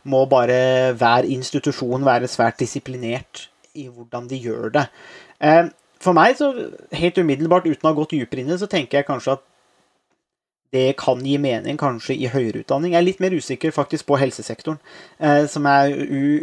[0.10, 4.88] må bare hver institusjon være svært disiplinert i hvordan de gjør det.
[5.40, 5.70] Eh,
[6.02, 6.50] for meg, så
[6.98, 9.44] helt umiddelbart, uten å ha gått dypere inn i det, så tenker jeg kanskje at
[10.72, 12.94] det kan gi mening kanskje i høyere utdanning.
[12.94, 14.80] Jeg er litt mer usikker faktisk på helsesektoren,
[15.20, 15.92] eh, som er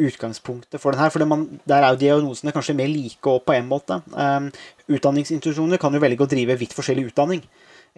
[0.08, 1.12] utgangspunktet for den her.
[1.14, 4.02] For man, der er jo diagnosene kanskje mer like opp på en måte.
[4.12, 4.50] Eh,
[4.92, 7.42] utdanningsinstitusjoner kan jo velge å drive vidt forskjellig utdanning.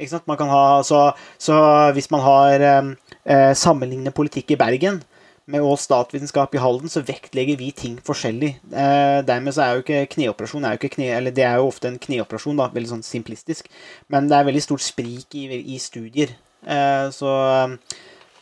[0.00, 1.00] Ha, så,
[1.36, 1.56] så
[1.92, 2.92] hvis man har eh,
[3.26, 5.02] eh, sammenlignende politikk i Bergen
[5.50, 8.52] med og statsvitenskap i Halden, så vektlegger vi ting forskjellig.
[8.72, 11.68] Eh, dermed så er jo ikke kneoperasjon er jo ikke kne, eller Det er jo
[11.70, 13.68] ofte en kneoperasjon, da, veldig sånn simplistisk.
[14.08, 16.36] Men det er veldig stort sprik i, i studier.
[16.66, 17.34] Eh, så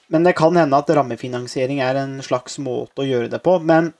[0.09, 3.59] Men det kan hende at rammefinansiering er en slags måte å gjøre det på.
[3.61, 3.93] Men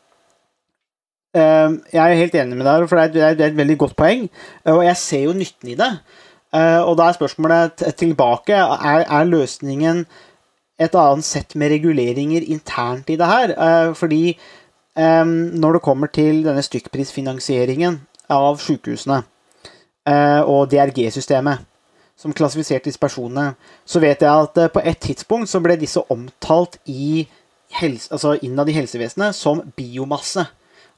[1.37, 3.97] eh, jeg er helt enig med deg, for det er, det er- et veldig godt
[3.97, 4.29] poeng.
[4.65, 5.91] Og jeg ser jo nytten i det.
[6.55, 10.07] Eh, og da er spørsmålet tilbake er, er løsningen
[10.79, 13.51] et annet sett med reguleringer internt i det her.
[13.51, 14.39] eh, fordi
[14.97, 19.23] eh, når det kommer til denne stykkprisfinansieringen av sykehusene
[20.07, 21.67] eh, og DRG-systemet,
[22.19, 23.55] som klassifiserte disse personene,
[23.87, 27.29] så vet jeg at på et tidspunkt så ble disse omtalt i
[27.79, 30.43] helse, altså innad i helsevesenet som biomasse.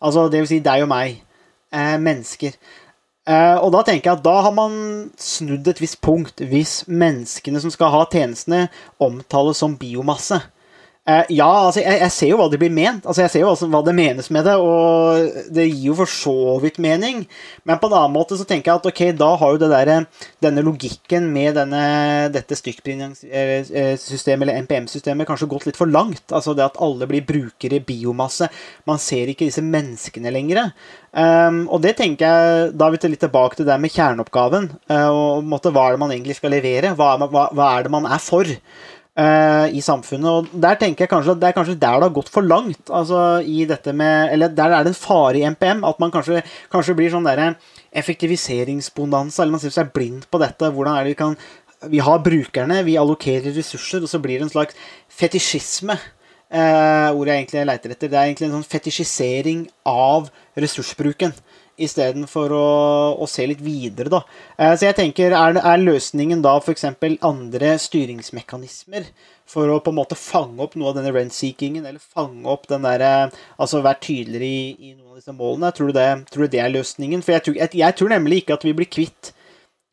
[0.00, 1.20] Altså det vil si deg og meg.
[1.70, 2.56] Mennesker.
[3.30, 4.72] Eh, og da tenker jeg at da har man
[5.20, 8.64] snudd et visst punkt, hvis menneskene som skal ha tjenestene,
[9.02, 10.40] omtales som biomasse.
[11.08, 13.06] Eh, ja, altså, jeg, jeg ser jo hva det blir ment.
[13.08, 16.58] Altså, jeg ser jo hva det menes med det, og det gir jo for så
[16.60, 17.22] vidt mening.
[17.64, 19.92] Men på en annen måte så tenker jeg at ok, da har jo der,
[20.44, 21.82] denne logikken med denne,
[22.34, 26.26] dette stykkprissystemet, eller NPM-systemet, kanskje gått litt for langt.
[26.28, 28.50] Altså det at alle blir brukere biomasse.
[28.90, 30.70] Man ser ikke disse menneskene lenger.
[31.10, 34.70] Um, og det tenker jeg, Da er vi til litt tilbake til det med kjerneoppgaven.
[34.92, 36.94] Uh, og måte, Hva er det man egentlig skal levere?
[36.94, 38.46] Hva hva, hva er det man er for?
[39.18, 40.28] Eh, i samfunnet.
[40.30, 42.82] Og der tenker jeg kanskje at det er kanskje der det har gått for langt.
[42.88, 45.84] Altså i dette med Eller der er det en fare i NPM.
[45.84, 46.42] At man kanskje,
[46.72, 47.54] kanskje blir sånn derre
[47.90, 50.70] effektiviseringsbonanza, eller man ser seg blind på dette.
[50.70, 51.36] Hvordan er det vi kan
[51.90, 54.74] Vi har brukerne, vi allokerer ressurser, og så blir det en slags
[55.08, 55.94] fetisjisme.
[56.52, 58.10] Eh, ordet jeg egentlig leiter etter.
[58.10, 60.28] Det er egentlig en sånn fetisjisering av
[60.60, 61.32] ressursbruken
[61.82, 62.68] istedenfor å,
[63.20, 64.20] å se litt videre, da.
[64.56, 66.86] Eh, så jeg tenker, er, er løsningen da f.eks.
[67.26, 69.08] andre styringsmekanismer
[69.50, 72.86] for å på en måte fange opp noe av denne rent-seekingen, eller fange opp den
[72.86, 73.10] derre
[73.58, 75.72] Altså være tydeligere i, i noen av disse målene?
[75.74, 77.24] Tror du det, tror du det er løsningen?
[77.26, 79.34] For jeg tror, jeg, jeg tror nemlig ikke at vi blir kvitt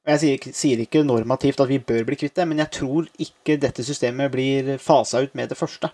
[0.07, 3.09] og Jeg sier, sier ikke normativt at vi bør bli kvitt det, men jeg tror
[3.19, 5.89] ikke dette systemet blir fasa ut med det første.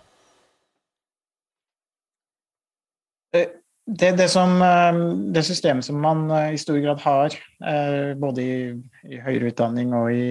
[3.86, 4.98] Det, det, som, eh,
[5.32, 7.34] det systemet som man eh, i stor grad har,
[7.68, 8.54] eh, både i,
[9.12, 10.30] i høyere utdanning og i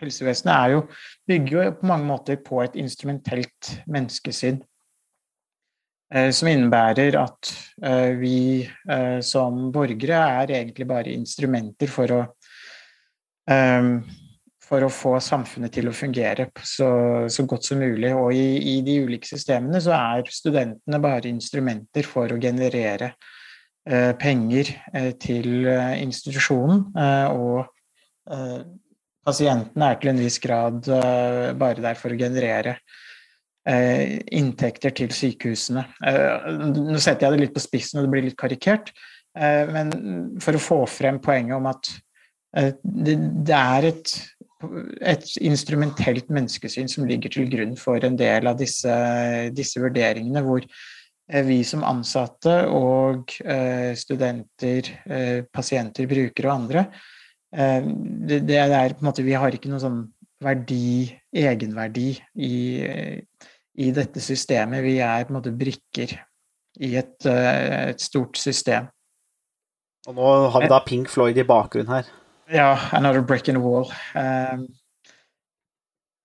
[0.00, 0.82] helsevesenet, jo,
[1.28, 4.60] bygger jo på mange måter på et instrumentelt menneskesyn.
[6.34, 7.52] Som innebærer at
[8.18, 8.66] vi
[9.22, 12.22] som borgere er egentlig bare instrumenter for å
[14.70, 16.90] for å få samfunnet til å fungere så,
[17.26, 18.12] så godt som mulig.
[18.14, 24.12] Og i, i, de ulike systemene så er studentene bare instrumenter for å generere eh,
[24.20, 26.86] penger eh, til eh, institusjonen.
[27.34, 27.66] og
[29.26, 30.86] pasientene er til en viss grad
[31.58, 32.76] bare der for å generere
[33.66, 35.82] inntekter til sykehusene.
[35.98, 38.92] nå setter jeg det litt på spissen, og det blir litt karikert.
[39.34, 39.90] men
[40.40, 41.90] for å få frem poenget om at
[42.84, 44.14] det, det er et
[45.00, 48.96] et instrumentelt menneskesyn som ligger til grunn for en del av disse,
[49.56, 50.66] disse vurderingene, hvor
[51.46, 53.30] vi som ansatte og
[53.96, 54.88] studenter,
[55.54, 56.84] pasienter, brukere og andre
[57.50, 60.00] det, det er på en måte Vi har ikke noen sånn
[60.40, 62.54] verdi, egenverdi i,
[63.76, 64.84] i dette systemet.
[64.86, 66.14] Vi er på en måte brikker
[66.80, 68.88] i et, et stort system.
[70.08, 72.08] Og nå har vi da Pink Floyd i bakgrunnen her.
[72.50, 73.92] Ja, 'Another Break in the Wall'.
[74.14, 74.66] Um,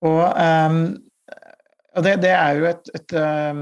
[0.01, 0.79] og, um,
[1.95, 3.61] og det, det, er jo et, et, um,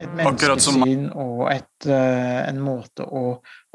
[0.00, 3.22] et menneskesyn og et, uh, en måte å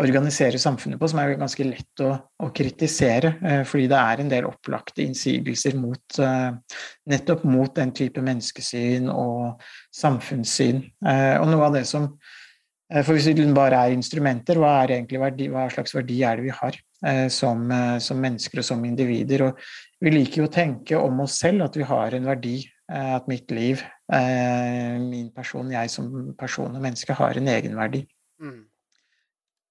[0.02, 4.32] organisere samfunnet på som er ganske lett å, å kritisere, uh, fordi det er en
[4.32, 6.56] del opplagte innsigelser mot, uh,
[7.12, 10.86] nettopp mot den type menneskesyn og samfunnssyn.
[11.04, 12.14] og noe av det som
[12.92, 16.56] for hvis det bare er instrumenter, hva, er verdi, hva slags verdi er det vi
[16.56, 16.80] har
[17.32, 19.48] som, eh, som, mennesker og som individer?
[19.48, 19.62] Og
[20.02, 23.30] vi liker jo å tenke om oss selv at vi har en verdi eh, at
[23.32, 23.84] mitt liv,
[24.14, 28.04] eh, min person, jeg som person og menneske, har en egenverdi.
[28.42, 28.60] Mm.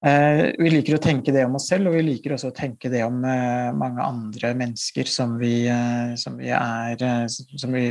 [0.07, 2.89] Eh, vi liker å tenke det om oss selv, og vi liker også å tenke
[2.93, 7.85] det om eh, mange andre mennesker som vi, eh, som vi er eh, som vi,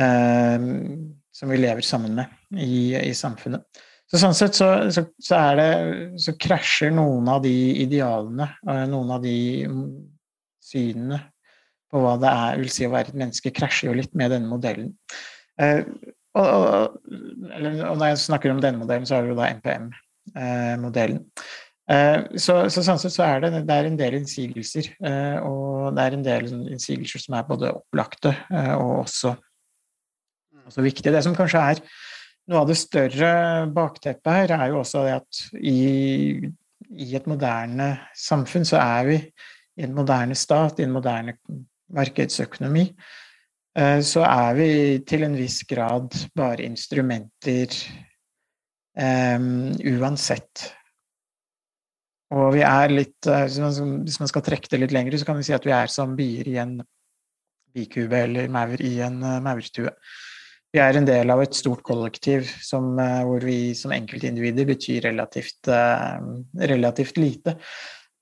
[0.00, 0.68] eh,
[1.40, 3.84] som vi lever sammen med i, i samfunnet.
[4.10, 5.68] Så sånn sett så, så, så, det,
[6.18, 9.34] så krasjer noen av de idealene, eh, noen av de
[10.66, 11.20] synene
[11.90, 14.50] på hva det er, vil si å være et menneske, krasjer jo litt med denne
[14.50, 14.90] modellen.
[15.62, 15.82] Eh,
[16.38, 16.98] og, og,
[17.50, 21.24] eller, og, når jeg snakker om denne modellen, så er det jo da NPM-modellen.
[21.90, 25.94] Eh, så, så, sånn sett så er det, det er en del innsigelser, eh, og
[25.96, 29.34] det er en del innsigelser som er både opplagte eh, og også,
[30.66, 31.14] også viktige.
[31.14, 31.82] Det som kanskje er
[32.50, 33.30] noe av det større
[33.70, 35.80] bakteppet her, er jo også det at i,
[36.90, 39.18] i et moderne samfunn så er vi
[39.78, 41.36] i en moderne stat, i en moderne
[41.94, 42.88] markedsøkonomi,
[43.78, 44.70] eh, så er vi
[45.06, 47.76] til en viss grad bare instrumenter
[48.98, 50.66] um, uansett.
[52.34, 55.46] Og vi er litt eh, Hvis man skal trekke det litt lenger, så kan vi
[55.48, 56.76] si at vi er som bier i en
[57.74, 59.94] bikube eller maur i en maurtue.
[60.70, 62.92] Vi er en del av et stort kollektiv som,
[63.26, 65.66] hvor vi som enkeltindivider betyr relativt,
[66.70, 67.56] relativt lite.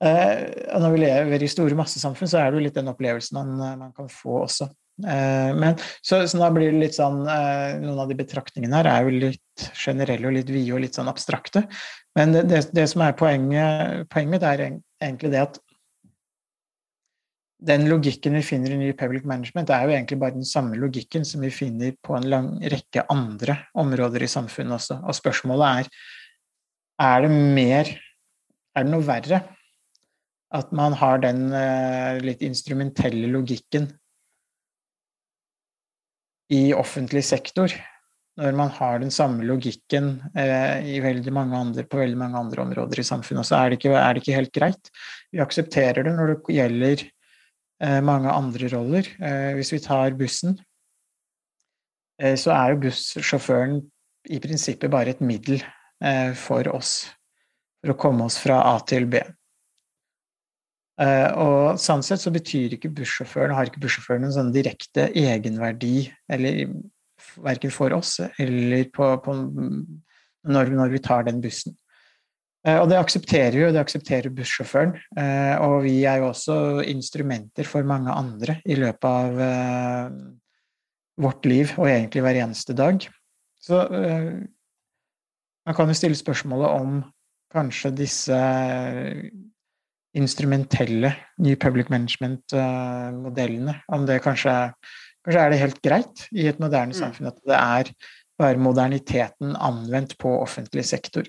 [0.04, 3.78] Eh, når vi lever i store massesamfunn, så er det jo litt den opplevelsen man,
[3.80, 4.68] man kan få også.
[5.02, 8.88] Eh, men, så, så, da blir det litt sånn eh, Noen av de betraktningene her
[8.90, 11.64] er jo litt generelle og litt vide og litt sånn abstrakte.
[12.18, 15.61] Men det, det, det som er poenget, poenget er egentlig det at
[17.58, 21.24] den logikken vi finner i New Public Management, er jo egentlig bare den samme logikken
[21.26, 25.00] som vi finner på en lang rekke andre områder i samfunnet også.
[25.02, 25.90] Og spørsmålet er
[26.98, 27.90] er det mer
[28.76, 29.40] Er det noe verre
[30.54, 33.88] at man har den uh, litt instrumentelle logikken
[36.54, 37.74] i offentlig sektor,
[38.40, 43.04] når man har den samme logikken uh, veldig andre, på veldig mange andre områder i
[43.04, 43.58] samfunnet, også?
[43.58, 44.90] er det, ikke, er det ikke helt greit.
[45.34, 47.04] Vi aksepterer det når det gjelder
[47.78, 49.06] mange andre roller.
[49.54, 50.56] hvis vi tar bussen,
[52.18, 53.76] så er jo bussjåføren
[54.34, 55.62] i prinsippet bare et middel
[56.34, 57.04] for oss
[57.78, 59.20] for å komme oss fra A til B.
[60.98, 66.74] Og sånn sett så betyr ikke bussjåføren, har ikke bussjåføren en sånn direkte egenverdi, eller
[67.42, 71.74] verken for oss eller på, på når, når, vi tar den bussen.
[72.66, 74.96] Uh, og det aksepterer og det aksepterer bussjåføren.
[75.18, 79.42] Uh, og vi er jo også instrumenter for mange andre i løpet av
[81.18, 83.02] vårt liv, og egentlig hver eneste dag.
[83.58, 87.00] Så man kan jo stille spørsmålet om
[87.50, 88.38] kanskje disse
[90.16, 91.10] instrumentelle
[91.42, 93.74] New Public Management-modellene.
[93.88, 94.54] Om det kanskje,
[95.26, 97.00] kanskje er det helt greit i et moderne mm.
[97.00, 97.92] samfunn at det er
[98.38, 101.26] bare moderniteten anvendt på offentlig sektor.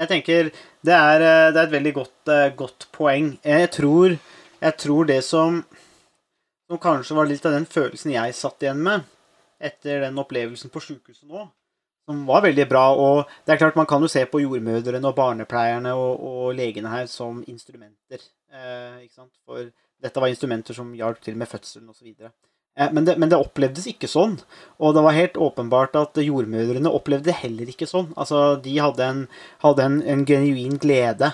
[0.00, 0.50] Jeg tenker
[0.82, 3.38] det er, eh, det er et veldig godt, eh, godt poeng.
[3.44, 4.18] Jeg tror,
[4.60, 5.64] jeg tror, det som,
[6.68, 9.04] som kanskje var litt av den følelsen jeg satt igjen med
[9.62, 11.44] etter den opplevelsen på sjukehuset nå,
[12.08, 12.86] som var veldig bra.
[12.98, 16.90] Og det er klart man kan jo se på jordmødrene og barnepleierne og, og legene
[16.90, 18.24] her som instrumenter.
[18.50, 19.04] Eh?
[19.46, 19.70] For
[20.02, 22.10] dette var instrumenter som hjalp til med fødselen osv.
[22.78, 24.38] Eh, men, det, men det opplevdes ikke sånn.
[24.82, 28.12] Og det var helt åpenbart at jordmødrene opplevde det heller ikke sånn.
[28.16, 29.24] Altså, de hadde en,
[29.64, 31.32] hadde en, en genuin glede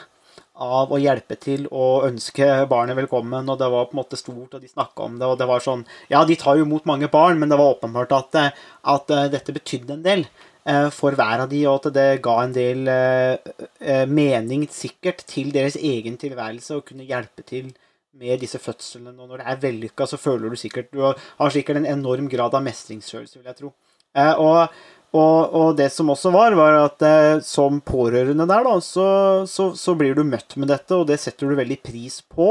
[0.58, 4.56] av å hjelpe til og ønske barnet velkommen, og det var på en måte stort,
[4.56, 7.06] og de snakka om det, og det var sånn Ja, de tar jo imot mange
[7.12, 8.38] barn, men det var åpenbart at,
[8.82, 10.26] at dette betydde en del.
[10.68, 15.22] Eh, for hver av de, og at det ga en del eh, eh, mening sikkert
[15.30, 17.70] til deres egen tilværelse å kunne hjelpe til
[18.18, 19.14] med disse fødslene.
[19.14, 22.54] Og når det er vellykka, så føler du sikkert Du har sikkert en enorm grad
[22.54, 23.72] av mestringsfølelse, vil jeg tro.
[24.18, 24.78] Og,
[25.12, 27.04] og, og, det som også var, var at
[27.46, 29.08] som pårørende der, da, så,
[29.46, 32.48] så, så, blir du møtt med dette, og det setter du veldig pris på.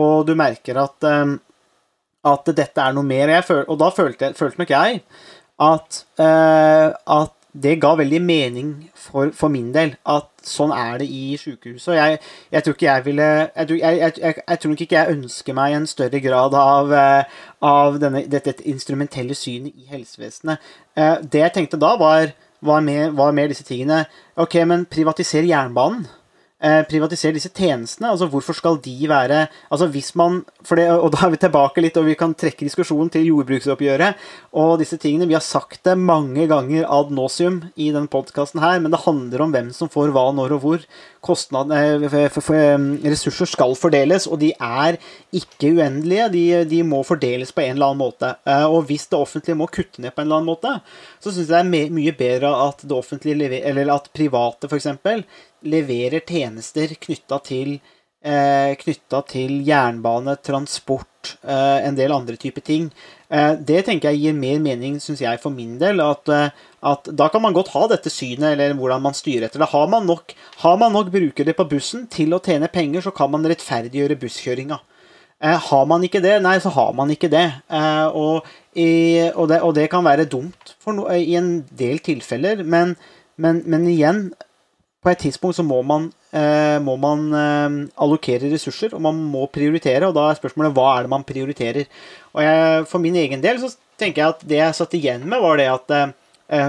[0.00, 1.10] og du merker at,
[2.32, 3.34] at dette er noe mer.
[3.44, 5.02] Føl, og da følte, følte nok jeg
[5.60, 11.36] at, at det ga veldig mening for, for, min del at sånn er det i
[11.40, 11.96] sykehuset.
[11.96, 12.20] Jeg,
[12.54, 15.88] jeg tror ikke jeg ville jeg jeg, jeg tror, nok ikke jeg ønsker meg en
[15.90, 20.62] større grad av, uh, av denne, dette instrumentelle synet i helsevesenet.
[20.94, 22.30] Uh, det jeg tenkte da, var,
[22.62, 24.04] var, mer, var mer disse tingene
[24.40, 26.06] Ok, men privatiser jernbanen.
[26.62, 28.12] Eh, privatisere disse tjenestene?
[28.12, 30.42] Altså Hvorfor skal de være Altså hvis man
[30.76, 34.18] det, Og da er vi tilbake litt, og vi kan trekke diskusjonen til jordbruksoppgjøret
[34.60, 35.28] og disse tingene.
[35.30, 39.44] Vi har sagt det mange ganger ad nauseum i denne podkasten her, men det handler
[39.44, 40.84] om hvem som får hva, når og hvor.
[41.24, 42.06] Kostnad, eh,
[43.04, 44.98] ressurser skal fordeles, og de er
[45.36, 46.28] ikke uendelige.
[46.32, 48.34] De, de, må fordeles på en eller annen måte.
[48.48, 50.76] Eh, og hvis det offentlige må kutte ned på en eller annen måte,
[51.20, 54.90] så syns jeg det er mye bedre at det offentlige, eller at private f.eks
[55.62, 57.78] leverer tjenester knytta til,
[58.24, 58.74] eh,
[59.28, 62.90] til jernbane, transport, eh, en del andre typer ting.
[63.30, 66.00] Eh, det tenker jeg gir mer mening, syns jeg, for min del.
[66.00, 66.28] At,
[66.82, 69.68] at, da kan man godt ha dette synet, eller hvordan man styrer etter det.
[69.68, 73.30] Har man nok, har man nok brukere på bussen til å tjene penger, så kan
[73.30, 74.80] man rettferdiggjøre busskjøringa.
[75.40, 77.46] Har man ikke det, nei, så har man ikke det.
[78.12, 78.44] Og,
[78.76, 82.92] i, og, det og, det kan være dumt no, i en del tilfeller, men,
[83.40, 84.34] men, men igjen
[85.00, 89.46] på et tidspunkt så må man, eh, må man eh, allokere ressurser, og man må
[89.52, 90.06] prioritere.
[90.08, 91.88] Og da er spørsmålet hva er det man prioriterer.
[92.34, 95.40] Og jeg, For min egen del så tenker jeg at det jeg satt igjen med,
[95.40, 96.12] var det at eh,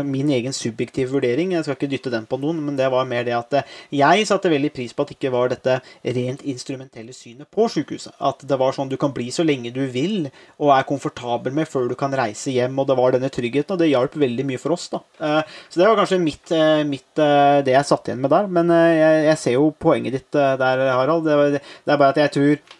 [0.05, 1.53] min egen subjektive vurdering.
[1.55, 4.27] Jeg skal ikke dytte den på noen, men det var mer det at eh, jeg
[4.29, 5.77] satte veldig pris på at det ikke var dette
[6.17, 8.13] rent instrumentelle synet på sykehuset.
[8.21, 10.29] At det var sånn du kan bli så lenge du vil
[10.61, 12.77] og er komfortabel med før du kan reise hjem.
[12.81, 14.89] Og det var denne tryggheten, og det hjalp veldig mye for oss.
[14.93, 15.01] da.
[15.21, 16.53] Eh, så det var kanskje mitt,
[16.87, 17.23] mitt
[17.65, 18.51] det jeg satt igjen med der.
[18.51, 21.25] Men jeg, jeg ser jo poenget ditt der, Harald.
[21.25, 22.77] Det, det er bare at jeg tror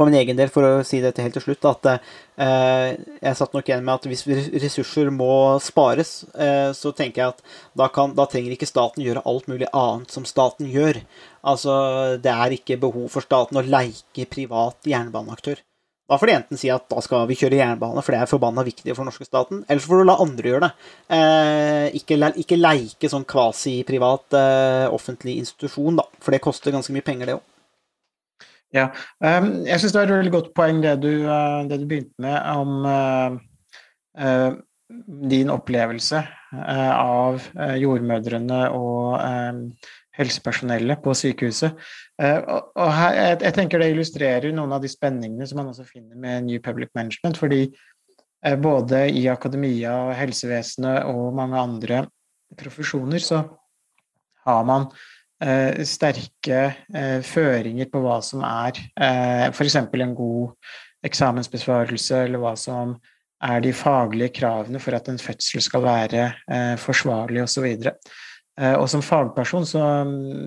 [0.00, 3.52] for min egen del, for å si dette helt til slutt, at eh, jeg satt
[3.52, 4.24] nok igjen med at hvis
[4.64, 7.42] ressurser må spares, eh, så tenker jeg at
[7.76, 11.02] da, kan, da, trenger ikke staten gjøre alt mulig annet som staten gjør.
[11.44, 11.74] Altså,
[12.16, 15.60] det er ikke behov for staten å leike privat jernbaneaktør.
[16.10, 18.64] Da får de enten si at da skal vi kjøre jernbane, for det er forbanna
[18.66, 19.60] viktig for norske staten.
[19.68, 20.88] Eller så får du la andre gjøre det.
[21.12, 26.08] Eh, ikke, ikke, leike sånn kvasi-privat eh, offentlig institusjon, da.
[26.24, 27.49] For det koster ganske mye penger, det òg.
[28.74, 31.86] Ja, um, jeg syns det var et veldig godt poeng det du, uh, det du
[31.90, 33.38] begynte med om uh,
[34.22, 34.52] uh,
[35.30, 37.44] din opplevelse av
[37.78, 39.20] jordmødrene og
[40.18, 41.76] helsepersonellet på sykehuset.
[42.18, 46.48] og, og jeg, tenker det illustrerer noen av de spenningene som man også finner med
[46.48, 47.38] New Public Management.
[47.38, 47.60] fordi
[48.58, 52.02] både i akademia, helsevesenet og mange andre
[52.58, 53.44] profesjoner så
[54.42, 55.19] har man Eh,
[55.88, 56.58] sterke
[56.92, 59.76] eh, føringer på hva som er eh, f.eks.
[59.80, 60.52] en god
[61.06, 62.98] eksamensbesvarelse, eller hva som
[63.40, 67.70] er de faglige kravene for at en fødsel skal være eh, forsvarlig osv.
[67.70, 69.84] Eh, og som fagperson så,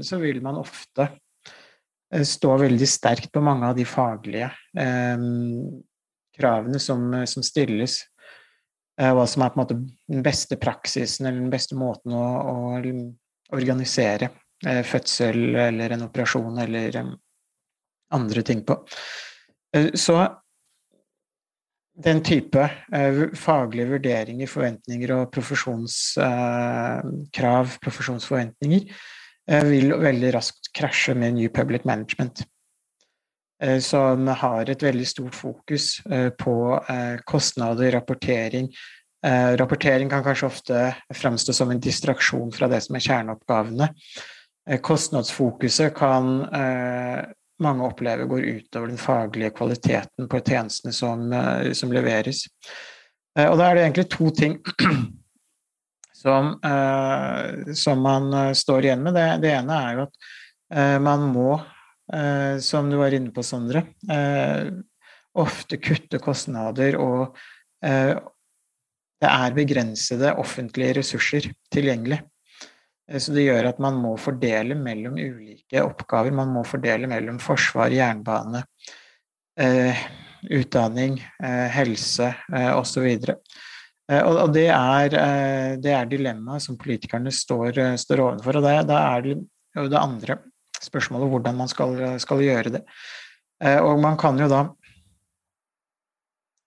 [0.05, 5.25] så, vil man ofte eh, stå veldig sterkt på mange av de faglige eh,
[6.37, 8.03] kravene som, som stilles.
[8.97, 9.75] hva som er på en måte
[10.09, 12.55] den beste praksisen eller den beste måten å, å
[13.53, 14.42] organisere Eh,
[14.87, 16.95] fødsel eller en operasjon eller
[18.13, 18.87] andre ting på.
[19.75, 20.27] Eh, så
[22.03, 28.81] den type eh, faglige vurderinger, forventninger og profesjonskrav, profesjonsforventninger,
[29.67, 32.47] vil veldig raskt krasje med New Public Management.
[33.83, 36.01] Som har et veldig stort fokus
[36.39, 36.79] på
[37.27, 38.71] kostnader, rapportering.
[39.59, 43.87] Rapportering kan kanskje ofte framstå som en distraksjon fra det som er kjerneoppgavene.
[44.69, 47.25] Eh, kostnadsfokuset kan eh,
[47.59, 52.45] mange oppleve går utover den faglige kvaliteten på tjenestene som, eh, som leveres.
[53.33, 54.59] Og da er det egentlig to ting
[56.23, 56.51] som,
[57.73, 59.15] som man står igjen med.
[59.17, 61.55] Det, det, ene er jo at man må,
[62.61, 63.81] som du var inne på, Sondre,
[65.33, 67.33] ofte kutte kostnader, og
[67.81, 72.21] det er begrensede offentlige ressurser tilgjengelig.
[73.09, 76.35] Eh, så det gjør at man må fordele mellom ulike oppgaver.
[76.35, 78.63] Man må fordele mellom forsvar, jernbane,
[79.59, 80.05] eh,
[80.53, 82.33] utdanning, eh, helse
[82.75, 83.09] osv.
[84.13, 85.13] Og, og det er,
[85.79, 88.59] det er dilemmaet som politikerne står, står overfor.
[88.59, 90.35] Og da er det jo det andre
[90.83, 92.81] spørsmålet hvordan man skal, skal gjøre det.
[93.79, 94.65] og man kan jo da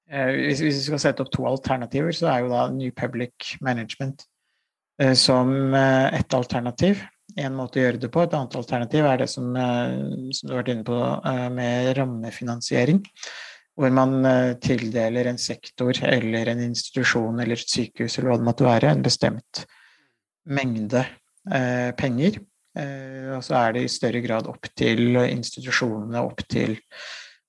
[0.08, 4.24] hvis, vi skal sette opp to alternativer, så er jo da New Public Management
[5.14, 7.02] som eh, et alternativ.
[7.36, 8.22] En måte å gjøre det på.
[8.24, 11.00] Et annet alternativ er det som, eh, som du har vært inne på
[11.52, 13.02] med rammefinansiering.
[13.76, 14.24] Hvor man
[14.64, 19.02] tildeler en sektor eller en institusjon eller et sykehus eller hva det måtte være, en
[19.04, 19.66] bestemt
[20.48, 21.02] mengde
[22.00, 22.38] penger.
[23.36, 26.72] Og så er det i større grad opp til institusjonene, opp til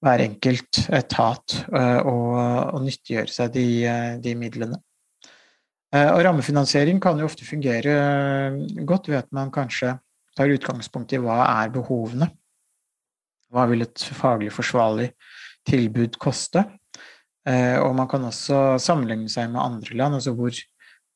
[0.03, 3.67] hver enkelt etat å nyttiggjøre seg de,
[4.19, 4.81] de midlene.
[5.95, 8.57] Eh, og rammefinansiering kan jo ofte fungere eh,
[8.87, 9.95] godt ved at man kanskje
[10.37, 12.29] tar utgangspunkt i hva er behovene.
[13.53, 15.13] Hva vil et faglig forsvarlig
[15.67, 16.65] tilbud koste?
[17.47, 20.57] Eh, og man kan også sammenligne seg med andre land, altså hvor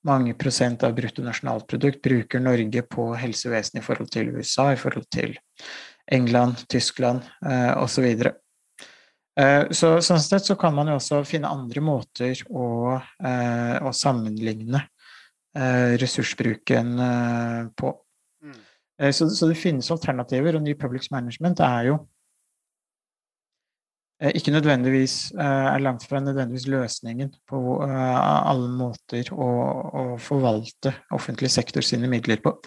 [0.07, 5.35] mange prosent av bruttonasjonalprodukt bruker Norge på helsevesenet i forhold til USA, i forhold til
[6.11, 8.07] England, Tyskland eh, osv.
[8.07, 8.31] Eh,
[9.71, 14.81] så sånn sett så kan man jo også finne andre måter å, eh, å sammenligne
[15.55, 17.93] eh, ressursbruken eh, på.
[18.43, 18.57] Mm.
[18.99, 22.01] Eh, så, så, det finnes alternativer, og Ny Public Management er jo
[24.21, 29.47] Eh, ikke nødvendigvis eh, er langt fra nødvendigvis løsningen på eh, alle måter å,
[29.97, 32.57] å forvalte offentlig sektor sine midler på.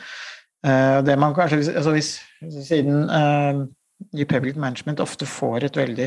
[0.65, 2.15] Det man kanskje, altså hvis,
[2.65, 3.03] Siden
[4.17, 6.07] New Public Management ofte får et veldig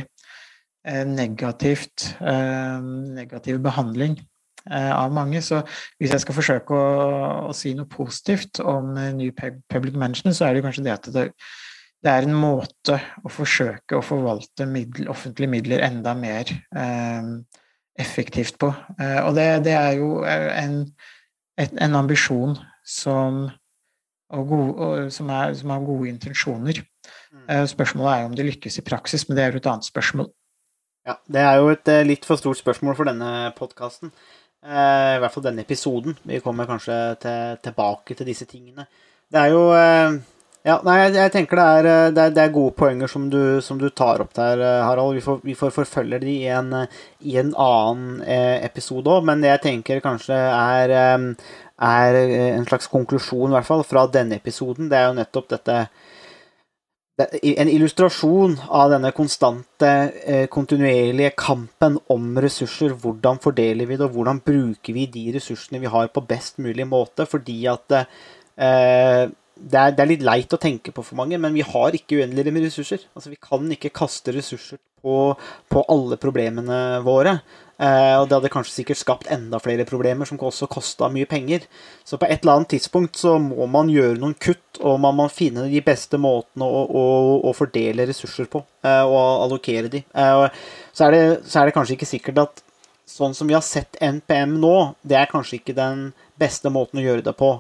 [1.08, 2.80] negativt uh,
[3.18, 4.20] negativ behandling
[4.68, 5.62] av mange, så
[5.96, 6.88] hvis jeg skal forsøke å,
[7.48, 11.24] å si noe positivt om New Public Management, så er det kanskje det at det,
[12.04, 17.30] det er en måte å forsøke å forvalte middel, offentlige midler enda mer eh,
[17.98, 18.70] effektivt på.
[19.02, 20.84] Eh, og det, det, er jo en,
[21.58, 22.54] et, en ambisjon
[22.86, 23.48] som,
[24.30, 26.84] gode, og, som, er, som, har gode intensjoner.
[27.34, 27.46] Mm.
[27.56, 29.90] Eh, spørsmålet er jo om det lykkes i praksis, men det er jo et annet
[29.90, 30.30] spørsmål.
[31.08, 34.12] Ja, det er jo et eh, litt for stort spørsmål for denne podkasten.
[34.66, 36.18] Eh, I hvert fall denne episoden.
[36.28, 38.84] Vi kommer kanskje til, tilbake til disse tingene.
[39.32, 40.18] Det er jo eh,
[40.68, 43.80] ja, nei, jeg, tenker det er, det er, det er gode poenger som du, som
[43.80, 45.16] du, tar opp der, Harald.
[45.16, 46.76] Vi får, vi får forfølge de i en,
[47.24, 48.20] i en annen
[48.68, 50.92] episode òg, men det jeg tenker kanskje er,
[51.88, 55.80] er en slags konklusjon, i hvert fall, fra denne episoden, det er jo nettopp dette
[57.18, 59.90] en illustrasjon av denne konstante,
[60.54, 62.94] kontinuerlige kampen om ressurser.
[62.94, 66.86] Hvordan fordeler vi det, og hvordan bruker vi de ressursene vi har, på best mulig
[66.86, 67.26] måte?
[67.26, 69.24] Fordi at eh,
[69.58, 72.68] det er, litt leit å tenke på for mange, men vi har ikke uendelig med
[72.68, 73.08] ressurser.
[73.16, 75.34] Altså, vi kan ikke kaste ressurser på,
[75.70, 77.40] på alle problemene våre.
[77.78, 81.68] Eh, og det hadde kanskje sikkert skapt enda flere problemer, som også kosta mye penger.
[82.08, 85.28] Så på et eller annet tidspunkt så må man gjøre noen kutt, og man må
[85.34, 87.06] finne de beste måtene å, å,
[87.50, 90.02] å fordele ressurser på, eh, og allokere de.
[90.02, 90.46] Eh,
[90.92, 92.64] så, er det, så er det kanskje ikke sikkert at
[93.08, 94.76] sånn som vi har sett NPM nå,
[95.08, 97.54] det er kanskje ikke den beste måten å gjøre det på,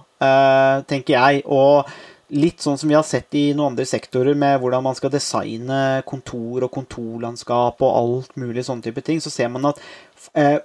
[0.92, 1.40] tenker jeg.
[1.48, 1.88] Og
[2.36, 6.02] litt sånn som vi har sett i noen andre sektorer, med hvordan man skal designe
[6.08, 9.80] kontor og kontorlandskap og alt mulig sånne type ting, så ser man at
[10.36, 10.60] eh,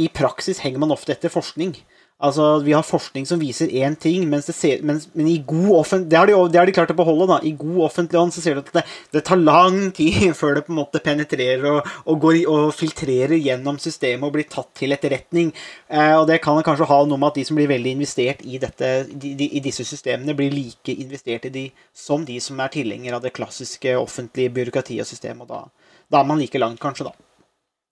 [0.00, 1.76] i praksis henger man ofte etter forskning.
[2.22, 6.16] Altså, Vi har forskning som viser én ting, ser, mens, men i god offent, det
[6.16, 7.26] har, de, det har, de, klart å beholde.
[7.26, 10.54] da, I god offentlig ånd så ser du at det, det, tar lang tid før
[10.54, 14.70] det på en måte penetrerer og, og, går, og filtrerer gjennom systemet og blir tatt
[14.78, 15.50] til etterretning.
[15.90, 18.62] Eh, og Det kan kanskje ha noe med at de som blir veldig investert i,
[18.62, 22.70] dette, de, de, i disse systemene, blir like investert i de som de som er
[22.78, 25.48] tilhengere av det klassiske offentlige byråkratiet og systemet.
[25.48, 27.23] og da, da er man like langt, kanskje, da.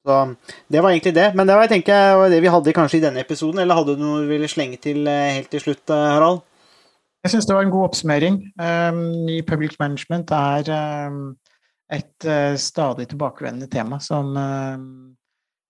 [0.02, 0.34] Så
[0.66, 1.28] det var egentlig det.
[1.38, 3.62] Men det var, jeg tenker, var det vi hadde kanskje i denne episoden.
[3.62, 6.42] Eller hadde du noe du ville slenge til eh, helt til slutt, eh, Harald?
[7.22, 8.36] Jeg syns det var en god oppsummering.
[8.58, 10.70] Um, ny public management er
[11.06, 11.36] um,
[11.86, 14.88] et uh, stadig tilbakevendende tema som um,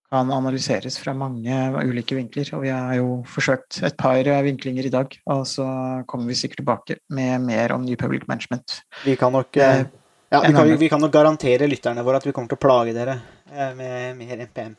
[0.09, 2.49] kan analyseres fra mange ulike vinkler.
[2.57, 5.67] Og vi har jo forsøkt et par vinklinger i dag, og så
[6.09, 8.81] kommer vi sikkert tilbake med mer om ny public management.
[9.05, 9.85] Vi kan nok, uh,
[10.33, 12.97] ja, vi kan, vi kan nok garantere lytterne våre at vi kommer til å plage
[12.97, 13.21] dere
[13.57, 14.77] Eh, med mer NPM.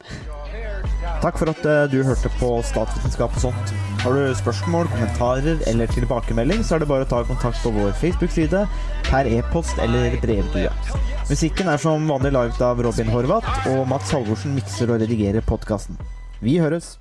[1.22, 3.74] Takk for at eh, du hørte på Statsvitenskap og sånt.
[4.02, 7.94] Har du spørsmål, kommentarer eller tilbakemelding, så er det bare å ta kontakt på vår
[8.02, 8.64] Facebook-side,
[9.12, 10.74] per e-post eller brevdue.
[11.30, 16.02] Musikken er som vanlig laget av Robin Horvath, og Mats Halvorsen mikser og redigerer podkasten.
[16.42, 16.96] Vi høres!